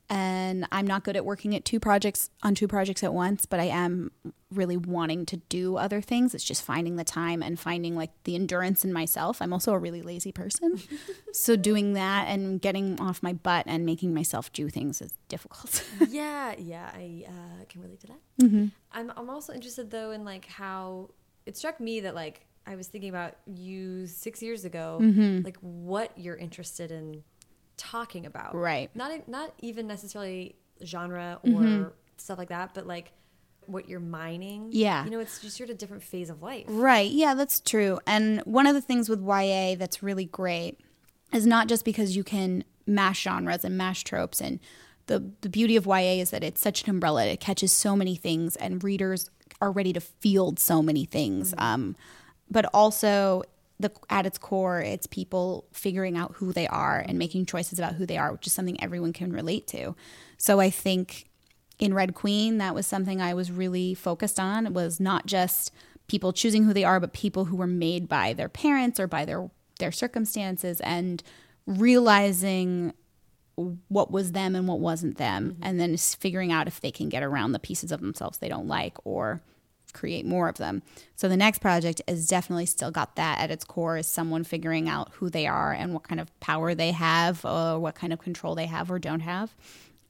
[0.09, 3.45] and I'm not good at working at two projects on two projects at once.
[3.45, 4.11] But I am
[4.51, 6.35] really wanting to do other things.
[6.35, 9.41] It's just finding the time and finding like the endurance in myself.
[9.41, 10.79] I'm also a really lazy person,
[11.33, 15.83] so doing that and getting off my butt and making myself do things is difficult.
[16.09, 18.19] yeah, yeah, I uh, can relate to that.
[18.41, 18.65] Mm-hmm.
[18.91, 21.09] I'm I'm also interested though in like how
[21.45, 25.41] it struck me that like I was thinking about you six years ago, Mm-hmm.
[25.43, 27.23] like what you're interested in
[27.91, 28.89] talking about, Right.
[28.95, 33.11] Not not even necessarily genre or stuff like that, but like
[33.65, 34.69] what you're mining.
[34.71, 35.05] Yeah.
[35.05, 36.65] you know, it's just you're at a different phase of life.
[36.67, 37.09] Right.
[37.09, 37.99] Yeah, that's true.
[38.05, 40.79] And one of the things with YA that's really great
[41.33, 44.59] is not just because you can mash genres and mash tropes and
[45.07, 47.25] the the beauty of YA is that it's such an umbrella.
[47.25, 49.29] It catches so many things and readers
[49.61, 51.53] are ready to field so many things.
[51.57, 51.95] Um,
[52.49, 53.43] but also
[53.79, 57.95] the at its core, it's people figuring out who they are and making choices about
[57.95, 59.95] who they are, which is something everyone can relate to.
[60.37, 61.25] So I think
[61.79, 64.65] in Red Queen, that was something I was really focused on.
[64.65, 65.71] It was not just
[66.07, 69.25] people choosing who they are, but people who were made by their parents or by
[69.25, 69.49] their
[69.79, 71.23] their circumstances and
[71.65, 72.93] realizing
[73.55, 75.63] what was them and what wasn't them mm-hmm.
[75.63, 78.67] and then figuring out if they can get around the pieces of themselves they don't
[78.67, 79.41] like or
[79.93, 80.83] create more of them.
[81.15, 84.89] So the next project is definitely still got that at its core is someone figuring
[84.89, 88.19] out who they are and what kind of power they have or what kind of
[88.19, 89.53] control they have or don't have.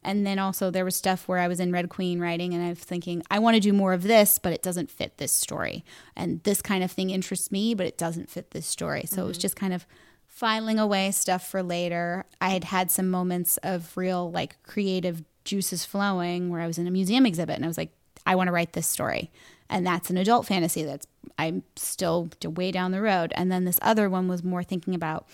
[0.06, 2.70] And then also there was stuff where I was in Red Queen writing and I
[2.70, 5.86] was thinking, I want to do more of this, but it doesn't fit this story.
[6.16, 9.04] And this kind of thing interests me, but it doesn't fit this story.
[9.06, 9.42] So it was mm-hmm.
[9.42, 9.86] just kind of
[10.28, 12.26] filing away stuff for later.
[12.42, 16.88] I had had some moments of real like creative juices flowing where I was in
[16.88, 17.92] a museum exhibit and I was like,
[18.26, 19.32] I want to write this story.
[19.70, 21.08] And that's an adult fantasy that's
[21.38, 23.34] I'm still way down the road.
[23.36, 25.28] And then this other one was more thinking about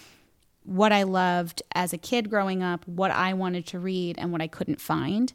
[0.64, 4.42] what I loved as a kid growing up, what I wanted to read, and what
[4.42, 5.34] I couldn't find.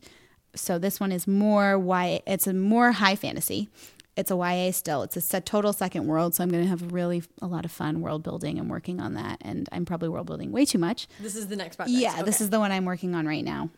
[0.55, 3.68] So this one is more why it's a more high fantasy.
[4.16, 5.03] It's a YA still.
[5.03, 8.01] It's a total second world, so I'm going to have really a lot of fun
[8.01, 9.38] world building and working on that.
[9.40, 11.09] And I'm probably world building way too much.
[11.18, 11.99] This is the next project.
[11.99, 12.22] Yeah, Okay.
[12.22, 13.70] this is the one I'm working on right now.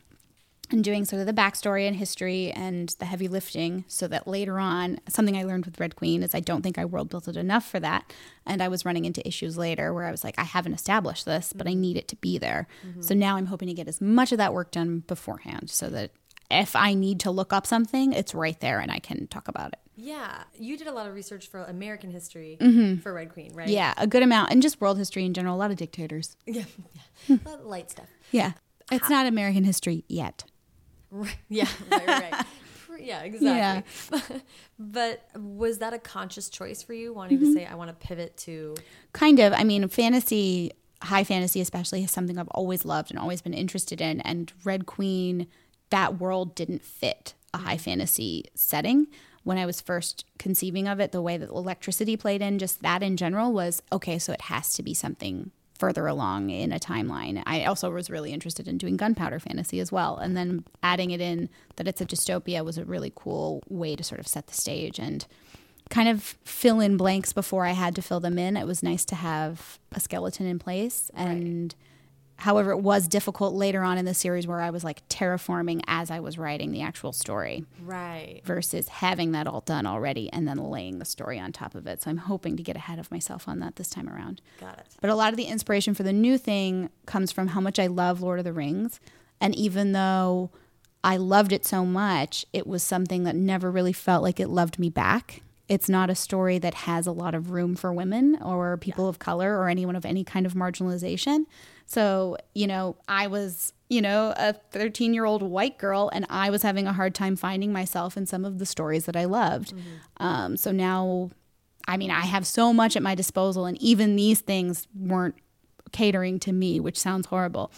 [0.69, 4.59] And doing sort of the backstory and history and the heavy lifting so that later
[4.59, 7.37] on, something I learned with Red Queen is I don't think I world built it
[7.37, 8.11] enough for that.
[8.45, 11.53] And I was running into issues later where I was like, I haven't established this,
[11.53, 11.81] but I Mm-hmm.
[11.81, 12.67] need it to be there.
[12.99, 16.11] So now I'm hoping to get as much of that work done beforehand so that
[16.51, 19.69] if I need to look up something, it's right there and I can talk about
[19.73, 19.79] it.
[19.95, 22.57] Yeah, you did a lot of research for American history
[23.01, 23.67] for Red Queen, right?
[23.67, 23.73] Mm-hmm.
[23.73, 24.51] Yeah, a good amount.
[24.51, 26.35] And just world history in general, a lot of dictators.
[26.45, 26.65] yeah,
[27.27, 27.37] yeah.
[27.45, 28.07] A lot of light stuff.
[28.31, 28.51] Yeah.
[28.91, 30.45] It's not American history yet.
[31.11, 31.35] Right.
[31.49, 32.45] Yeah, right, right.
[32.99, 34.19] yeah, exactly.
[34.79, 37.53] but was that a conscious choice for you, wanting Mm-hmm.
[37.53, 38.75] to say, I want to pivot to?
[39.13, 39.53] Kind of.
[39.53, 44.01] I mean, fantasy, high fantasy especially, is something I've always loved and always been interested
[44.01, 44.21] in.
[44.21, 45.47] And Red Queen,
[45.89, 49.07] that world didn't fit a high fantasy setting.
[49.43, 53.01] When I was first conceiving of it, the way that electricity played in, just that
[53.01, 57.41] in general was okay, so it has to be something further along in a timeline.
[57.45, 60.17] I also was really interested in doing gunpowder fantasy as well.
[60.17, 64.03] And then adding it in that it's a dystopia was a really cool way to
[64.03, 65.25] sort of set the stage and
[65.89, 68.57] kind of fill in blanks before I had to fill them in.
[68.57, 71.09] It was nice to have a skeleton in place.
[71.13, 71.73] And
[72.37, 76.09] however, it was difficult later on in the series where I was like terraforming as
[76.11, 78.41] I was writing the actual story Right.
[78.45, 82.01] versus having that all done already and then laying the story on top of it.
[82.03, 84.41] So I'm hoping to get ahead of myself on that this time around.
[84.59, 84.85] Got it.
[85.01, 87.87] But a lot of the inspiration for the new thing comes from how much I
[87.87, 88.99] love Lord of the Rings.
[89.41, 90.49] And even though
[91.03, 94.79] I loved it so much, it was something that never really felt like it loved
[94.79, 95.41] me back.
[95.69, 99.19] It's not a story that has a lot of room for women or people of
[99.19, 101.45] color or anyone of any kind of marginalization.
[101.85, 106.49] So, you know, I was, you know, a 13 year old white girl and I
[106.49, 109.73] was having a hard time finding myself in some of the stories that I loved.
[110.17, 111.31] Um, so now
[111.87, 115.35] I mean, I have so much at my disposal, and even these things weren't
[115.93, 117.71] catering to me, which sounds horrible.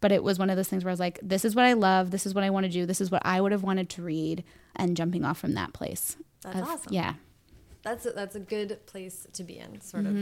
[0.00, 1.74] But it was one of those things where I was like, this is what I
[1.74, 2.10] love.
[2.10, 2.86] This is what I want to do.
[2.86, 6.16] This is what I would have wanted to read, and jumping off from that place.
[6.42, 6.92] That's of- awesome.
[6.92, 7.14] Yeah.
[7.82, 10.12] That's a, that's a good place to be in, sort of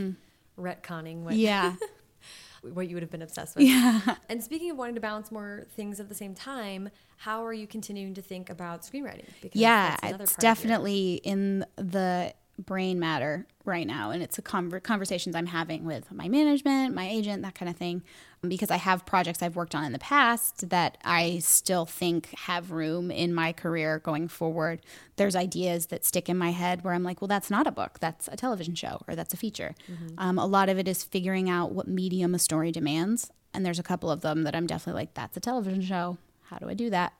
[0.59, 1.40] retconning what Mm-hmm.
[1.40, 1.74] Yeah.
[2.72, 3.66] what you would have been obsessed with.
[3.66, 4.16] Yeah.
[4.28, 7.66] And speaking of wanting to balance more things at the same time, how are you
[7.66, 9.26] continuing to think about screenwriting?
[9.40, 14.22] Because yeah, that's it's part of your- definitely in the brain matter right now, and
[14.22, 18.02] it's a conver- conversations I'm having with my management, my agent, that kind of thing,
[18.46, 22.70] because I have projects I've worked on in the past that I still think have
[22.70, 24.80] room in my career going forward.
[25.16, 27.98] There's ideas that stick in my head where I'm like, well, that's not a book,
[28.00, 29.74] that's a television show, or that's a feature.
[30.18, 33.78] Um, a lot of it is figuring out what medium a story demands, and there's
[33.78, 36.18] a couple of them that I'm definitely like, that's a television show.
[36.44, 37.12] How do I do that?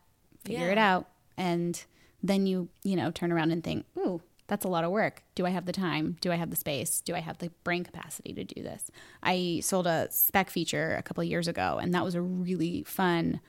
[0.45, 1.07] Figure it out
[1.39, 1.85] and
[2.23, 5.23] then you you know turn around and think ooh that's a lot of work.
[5.35, 6.17] Do i have the time?
[6.21, 7.01] Do i have the space?
[7.01, 8.91] Do i have the brain capacity to do this?
[9.23, 13.41] I sold a spec feature a couple years ago and that was a really fun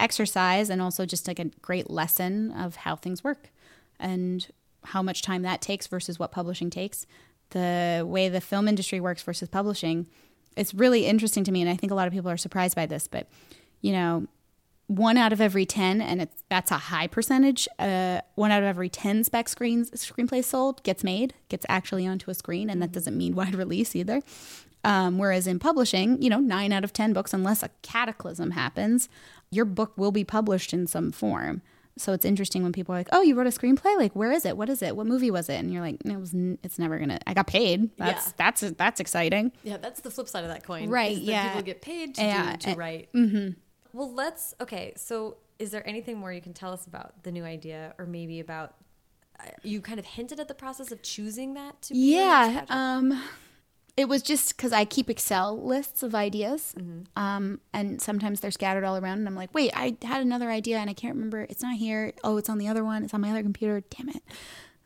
[0.00, 3.50] exercise and also just like a great lesson of how things work
[4.00, 4.48] and
[4.84, 7.06] how much time that takes versus what publishing takes.
[7.50, 10.06] The way the film industry works versus publishing
[10.56, 12.86] it's really interesting to me and i think a lot of people are surprised by
[12.86, 13.28] this but
[13.80, 14.26] you know
[14.86, 18.68] one out of every 10 and it's that's a high percentage uh, one out of
[18.68, 22.92] every 10 spec screens screenplays sold gets made gets actually onto a screen and that
[22.92, 24.20] doesn't mean wide release either
[24.84, 29.08] um, whereas in publishing you know 9 out of 10 books unless a cataclysm happens
[29.50, 31.62] your book will be published in some form
[31.96, 34.44] so it's interesting when people are like oh you wrote a screenplay like where is
[34.44, 36.78] it what is it what movie was it and you're like it was n- it's
[36.78, 38.32] never gonna i got paid that's Yeah.
[38.36, 40.90] that's that's exciting Yeah, that's the flip side of that coin.
[40.90, 41.48] Right, yeah.
[41.48, 43.12] People get paid to, Yeah, do, to write.
[43.14, 43.50] Mm-hmm.
[43.94, 44.54] Well, let's.
[44.60, 48.04] Okay, so is there anything more you can tell us about the new idea, or
[48.04, 48.74] maybe about?
[49.40, 51.94] Uh, you kind of hinted at the process of choosing that to.
[51.94, 52.64] Be Yeah.
[52.68, 53.22] Um,
[53.96, 56.74] it was just because I keep Excel lists of ideas,
[57.14, 60.78] um, and sometimes they're scattered all around, and I'm like, wait, I had another idea
[60.78, 61.46] and I can't remember.
[61.48, 62.12] It's not here.
[62.24, 63.04] Oh, it's on the other one.
[63.04, 63.82] It's on my other computer.
[63.90, 64.22] Damn it.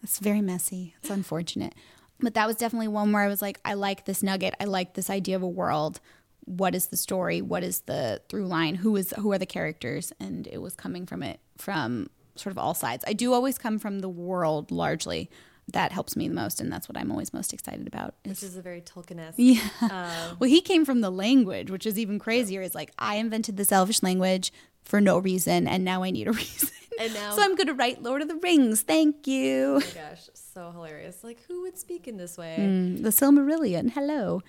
[0.02, 0.94] That's very messy.
[1.00, 1.74] It's unfortunate.
[2.20, 4.54] But that was definitely one where I was like, I like this nugget.
[4.60, 6.00] I like this idea of a world.
[6.48, 7.42] What is the story?
[7.42, 8.74] What is the through line?
[8.76, 10.12] Who is who are the characters?
[10.18, 13.04] And it was coming from it from sort of all sides.
[13.06, 15.30] I do always come from the world largely.
[15.72, 18.14] That helps me the most, and that's what I'm always most excited about.
[18.24, 19.34] Is which is a very Tolkien-esque.
[19.38, 20.32] yeah.
[20.38, 22.62] well, he came from the language, which is even crazier.
[22.62, 24.50] Is like I invented this Elvish language
[24.82, 26.70] for no reason, and now I need a reason.
[26.98, 28.80] And now- so I'm going to write Lord of the Rings.
[28.80, 29.74] Thank you.
[29.74, 31.22] Oh my gosh, so hilarious.
[31.22, 32.56] Like, who would speak in this way?
[32.58, 33.90] Mm, the Silmarillion.
[33.90, 34.42] Hello.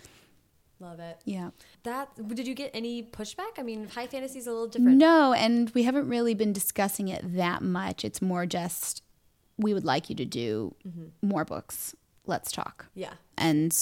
[0.80, 1.20] Love it.
[1.26, 1.50] Yeah.
[1.84, 3.58] That did you get any pushback?
[3.58, 4.98] I mean, high fantasy is a little different.
[4.98, 8.06] No, and we haven't really been discussing it that much.
[8.06, 9.04] It's more just
[9.58, 10.74] we would like you to do
[11.22, 11.94] more books.
[12.26, 12.86] Let's talk.
[12.96, 13.14] Yeah.
[13.38, 13.76] And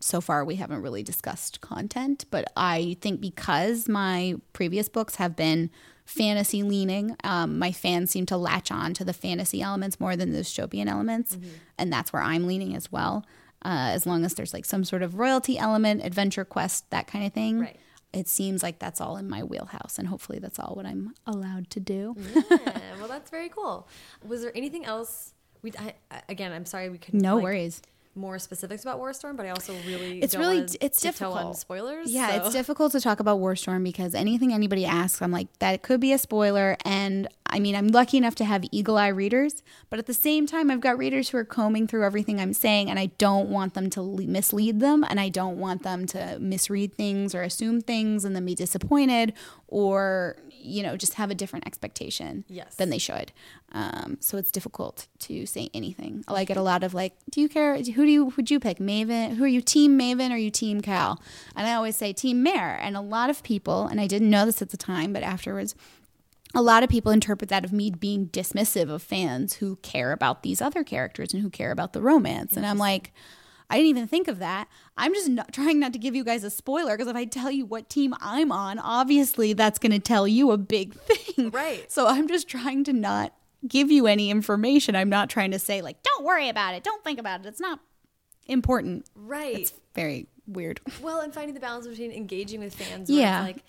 [0.00, 5.34] so far, we haven't really discussed content, but I think because my previous books have
[5.34, 5.70] been
[6.04, 10.32] fantasy leaning, um, my fans seem to latch on to the fantasy elements more than
[10.32, 11.38] the dystopian elements.
[11.78, 13.24] And that's where I'm leaning as well.
[13.64, 17.24] Uh, as long as there's like some sort of royalty element, adventure quest, that kind
[17.26, 17.60] of thing.
[17.60, 17.80] Right.
[18.12, 21.70] It seems like that's all in my wheelhouse, and hopefully that's all what I'm allowed
[21.70, 22.14] to do.
[22.34, 22.42] yeah.
[22.98, 23.88] Well, that's very cool.
[24.26, 25.32] Was there anything else?
[25.62, 25.94] We I,
[26.28, 27.20] again, I'm sorry we couldn't.
[27.20, 27.82] No like, worries.
[28.14, 31.32] More specifics about War Storm, but I also really It's don't really it's tiptoe on
[31.32, 31.56] difficult.
[31.58, 32.12] spoilers.
[32.12, 35.48] Yeah, so- it's difficult to talk about War Storm because anything anybody asks, I'm like,
[35.58, 36.76] that could be a spoiler.
[36.84, 40.44] And I mean, I'm lucky enough to have eagle eye readers, but at the same
[40.46, 43.74] time, I've got readers who are combing through everything I'm saying, and I don't want
[43.74, 47.80] them to le- mislead them, and I don't want them to misread things or assume
[47.80, 49.32] things and then be disappointed
[49.68, 52.74] or, you know, just have a different expectation Yes.
[52.74, 53.30] than they should.
[53.72, 56.24] Um, so it's difficult to say anything.
[56.28, 57.76] I get a lot of like, do you care?
[57.76, 58.78] Who do you would you pick?
[58.78, 59.36] Maven?
[59.36, 59.60] Who are you?
[59.60, 61.20] Team Maven or you Team Cal?
[61.56, 62.78] And I always say Team Mare.
[62.80, 65.74] And a lot of people, and I didn't know this at the time, but afterwards,
[66.54, 70.42] a lot of people interpret that of me being dismissive of fans who care about
[70.42, 72.56] these other characters and who care about the romance.
[72.56, 73.12] And I'm like,
[73.70, 74.68] I didn't even think of that.
[74.96, 77.50] I'm just not, trying not to give you guys a spoiler because if I tell
[77.50, 81.50] you what team I'm on, obviously that's going to tell you a big thing.
[81.50, 81.90] Right.
[81.90, 83.32] So I'm just trying to not
[83.66, 84.94] give you any information.
[84.94, 86.84] I'm not trying to say, like, don't worry about it.
[86.84, 87.46] Don't think about it.
[87.46, 87.80] It's not
[88.46, 89.06] important.
[89.14, 89.56] right.
[89.58, 90.80] It's very weird.
[91.00, 93.08] Well, and finding the balance between engaging with fans.
[93.08, 93.40] Yeah.
[93.42, 93.62] Like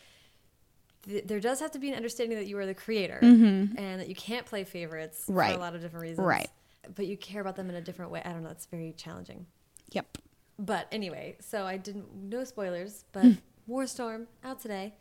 [1.07, 4.07] th- there does have to be an understanding that you are the creator and that
[4.09, 5.25] you can't play favorites.
[5.27, 5.51] Right.
[5.53, 6.25] for a lot of different reasons.
[6.25, 6.49] Right.
[6.93, 8.21] But you care about them in a different way.
[8.23, 8.49] I don't know.
[8.51, 9.45] It's very challenging.
[9.91, 10.17] Yep.
[10.59, 13.31] But anyway, so I didn't no spoilers, but Hmm.
[13.67, 14.93] War Storm out today.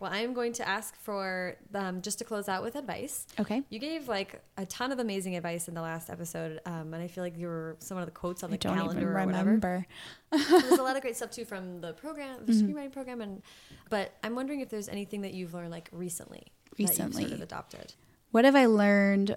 [0.00, 3.26] Well, I am going to ask for um, just to close out with advice.
[3.38, 3.62] Okay.
[3.70, 7.06] You gave like a ton of amazing advice in the last episode, um, and I
[7.06, 9.26] feel like you were some of the quotes on the I don't calendar even or
[9.26, 9.44] whatever.
[9.50, 9.86] remember.
[10.32, 12.66] There's a lot of great stuff too from the program, the Mm-hmm.
[12.76, 13.42] screenwriting program, and
[13.88, 17.22] but I'm wondering if there's anything that you've learned like recently, that you've Recently.
[17.22, 17.94] sort of adopted.
[18.32, 19.36] What have I learned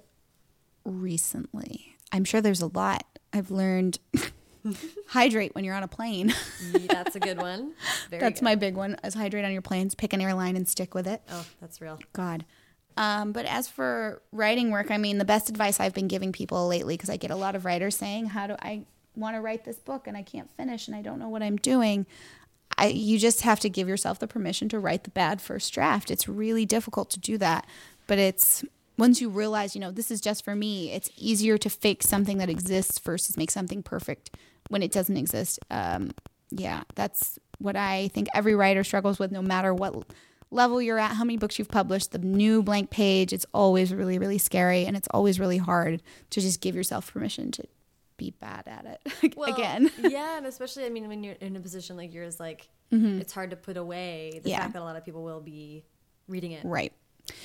[0.84, 1.96] recently?
[2.12, 3.04] I'm sure there's a lot.
[3.32, 3.98] I've learned
[5.06, 6.34] hydrate when you're on a plane.
[6.88, 7.72] That's a good one.
[8.10, 8.44] Very That's good.
[8.44, 8.96] my big one.
[9.04, 9.94] Is hydrate on your planes.
[9.94, 11.22] Pick an airline and stick with it.
[11.30, 11.98] Oh, that's real.
[12.12, 12.44] God.
[12.96, 16.66] Um, but as for writing work, I mean, the best advice I've been giving people
[16.66, 18.84] lately, because I get a lot of writers saying, "How do I
[19.14, 21.56] want to write this book and I can't finish and I don't know what I'm
[21.56, 22.06] doing."
[22.76, 26.10] I, you just have to give yourself the permission to write the bad first draft.
[26.10, 27.66] It's really difficult to do that,
[28.06, 28.64] but it's
[28.98, 30.90] once you realize, you know, this is just for me.
[30.92, 34.36] It's easier to fake something that exists versus make something perfect
[34.68, 35.58] when it doesn't exist.
[35.70, 36.10] Um,
[36.50, 40.04] yeah, that's what I think every writer struggles with, no matter what
[40.50, 43.32] level you're at, how many books you've published, the new blank page.
[43.32, 47.50] It's always really, really scary, and it's always really hard to just give yourself permission
[47.52, 47.64] to
[48.16, 49.90] be bad at it Well, again.
[49.98, 53.50] yeah, and especially I mean when you're in a position like yours, like it's hard
[53.50, 54.50] to put away the.
[54.50, 54.60] Yeah.
[54.60, 55.84] fact that a lot of people will be
[56.26, 56.92] reading it Right.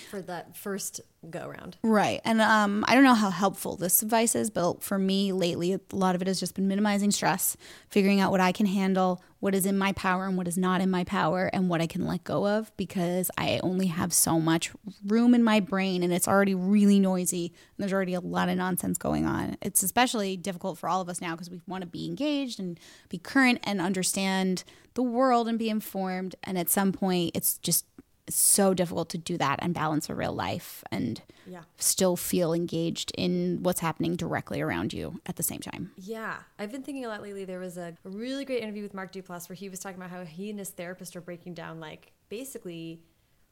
[0.10, 1.78] For that first go round.
[1.84, 2.22] Right.
[2.26, 5.80] And um, I don't know how helpful this advice is, but for me lately, a
[5.92, 7.56] lot of it has just been minimizing stress,
[7.90, 10.82] figuring out what I can handle, what is in my power and what is not
[10.82, 14.40] in my power, and what I can let go of because I only have so
[14.40, 14.72] much
[15.06, 17.46] room in my brain and it's already really noisy.
[17.46, 19.58] And there's already a lot of nonsense going on.
[19.62, 22.80] It's especially difficult for all of us now because we want to be engaged and
[23.10, 24.64] be current and understand
[24.94, 26.36] the world and be informed.
[26.44, 27.86] And at some point, it's just
[28.30, 31.64] so difficult to do that and balance a real life and Yeah.
[31.78, 35.92] still feel engaged in what's happening directly around you at the same time.
[35.98, 37.44] Yeah, I've been thinking a lot lately.
[37.44, 40.10] There was a, a really great interview with Mark Duplass where he was talking about
[40.10, 43.02] how he and his therapist are breaking down, like, basically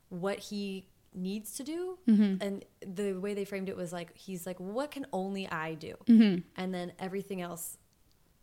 [0.10, 1.98] what he needs to do.
[2.08, 2.36] Mm-hmm.
[2.42, 2.66] And
[2.96, 5.96] the way they framed it was like, he's like, what can only I do?
[6.08, 6.42] Mm-hmm.
[6.56, 7.78] And then everything else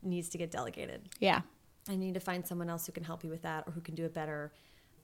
[0.03, 1.09] needs to get delegated.
[1.19, 1.41] Yeah.
[1.89, 3.95] I need to find someone else who can help you with that or who can
[3.95, 4.53] do it better.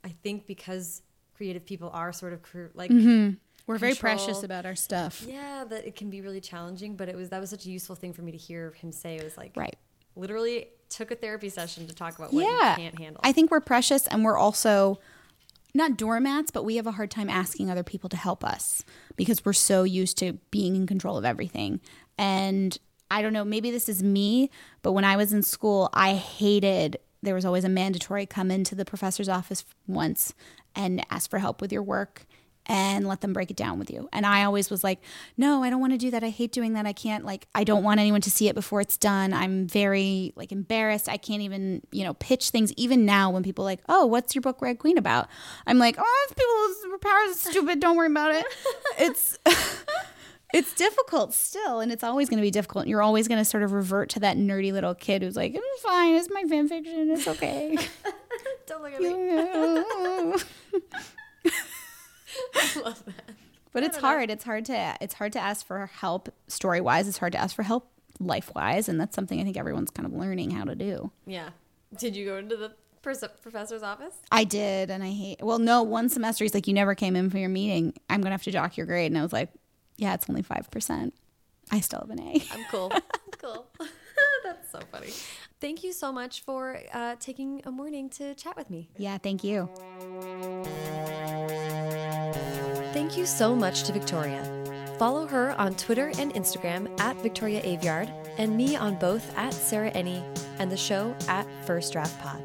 [0.03, 1.01] I think because
[1.35, 3.35] creative people are sort of cr- like mm-hmm.
[3.67, 5.25] We're very precious about our stuff.
[5.27, 6.95] yeah, that it can be really challenging.
[6.95, 9.15] But it was that was such a useful thing for me to hear him say.
[9.15, 9.75] It was like Right.
[10.15, 12.71] literally took a therapy session to talk about what yeah.
[12.71, 13.21] you can't handle.
[13.23, 14.99] I think we're precious and we're also
[15.73, 18.83] not doormats, but we have a hard time asking other people to help us
[19.15, 21.81] because we're so used to being in control of everything.
[22.17, 22.77] And
[23.11, 24.51] I don't know, maybe this is me,
[24.83, 28.75] but when I was in school, I hated there was always a mandatory come into
[28.75, 30.33] the professor's office once
[30.75, 32.25] and ask for help with your work.
[32.67, 34.09] and let them break it down with you.
[34.11, 34.99] And I always was like,
[35.37, 36.23] no, I don't want to do that.
[36.23, 36.87] I hate doing that.
[36.87, 39.33] I can't like I don't want anyone to see it before it's done.
[39.33, 41.07] I'm very like embarrassed.
[41.07, 44.33] I can't even, you know, pitch things even now when people are like, "Oh, what's
[44.33, 45.27] your book Red Queen about?"
[45.67, 47.79] I'm like, "Oh, people's superpowers is stupid.
[47.79, 48.45] Don't worry about it."
[48.97, 49.37] It's
[50.55, 52.83] it's difficult still and it's always going to be difficult.
[52.83, 55.53] And You're always going to sort of revert to that nerdy little kid who's like,
[55.53, 56.15] "It's fine.
[56.15, 57.11] It's my fan fiction.
[57.11, 57.77] It's okay."
[58.67, 59.09] Don't look at me.
[62.55, 63.35] I love that.
[63.73, 64.31] But it's hard.
[64.31, 67.09] It's hard to it's hard to ask for help story wise.
[67.09, 67.91] It's hard to ask for help
[68.21, 71.11] life wise, and that's something I think everyone's kind of learning how to do.
[71.25, 71.49] Yeah.
[71.97, 74.15] Did you go into the professor's office?
[74.31, 75.41] I did, and I hate.
[75.41, 77.93] Well, no, one semester he's like, "You never came in for your meeting.
[78.09, 79.49] I'm gonna have to dock your grade," and I was like,
[79.97, 81.13] "Yeah, it's only five percent.
[81.71, 82.91] I still have an A." I'm cool.
[83.39, 83.67] cool.
[84.43, 85.11] That's so funny.
[85.59, 88.89] Thank you so much for uh, taking a morning to chat with me.
[88.97, 89.69] yeah, thank you.
[92.93, 94.43] Thank you so much to Victoria.
[94.97, 99.91] Follow her on Twitter and Instagram at Victoria Aveyard, and me on both at Sarah
[99.91, 100.23] Enni
[100.59, 102.41] and the show at First Draft Pod.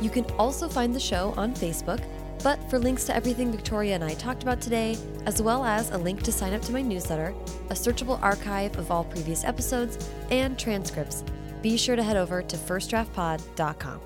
[0.00, 2.02] You can also find the show on Facebook,
[2.42, 5.98] but for links to everything Victoria and I talked about today, as well as a
[5.98, 7.34] link to sign up to my newsletter,
[7.70, 11.24] a searchable archive of all previous episodes, and transcripts,
[11.62, 14.00] be sure to head over to firstdraftpod.com.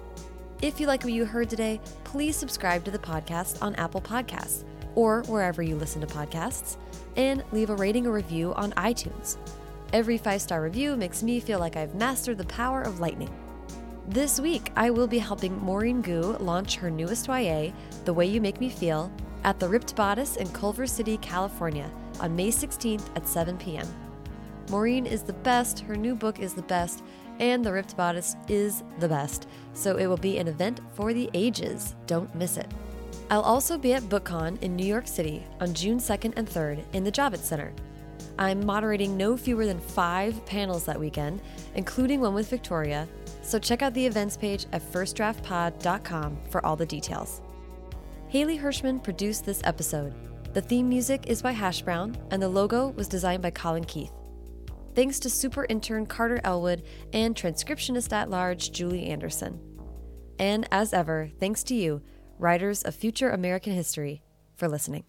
[0.63, 4.65] If you like what you heard today, please subscribe to the podcast on Apple Podcasts
[4.97, 6.77] or wherever you listen to podcasts,
[7.17, 9.37] and leave a rating or review on iTunes.
[9.93, 13.31] Every five star review makes me feel like I've mastered the power of lightning.
[14.09, 17.73] This week, I will be helping Maurene Goo launch her newest YA,
[18.05, 19.11] The Way You Make Me Feel,
[19.43, 21.91] at the Ripped Bodice in Culver City, California,
[22.21, 23.87] on May 16th at 7 p.m.
[24.71, 27.03] Maurene is the best, her new book is the best,
[27.41, 31.29] and The Ripped Bodice is the best, so it will be an event for the
[31.35, 31.97] ages.
[32.07, 32.71] Don't miss it.
[33.29, 37.03] I'll also be at BookCon in New York City on June 2nd and 3rd in
[37.03, 37.73] the Javits Center.
[38.39, 41.41] I'm moderating no fewer than five panels that weekend,
[41.75, 43.09] including one with Victoria,
[43.47, 47.41] so check out the events page at firstdraftpod.com for all the details.
[48.29, 50.15] Haley Hirschman produced this episode.
[50.53, 54.13] The theme music is by Hash Brown, and the logo was designed by Colin Keith.
[54.95, 56.83] Thanks to super intern Carter Elwood
[57.13, 59.61] and transcriptionist at large Julie Anderson.
[60.39, 62.03] And as ever, thanks to you,
[62.39, 64.23] writers of future American history,
[64.57, 65.05] for listening.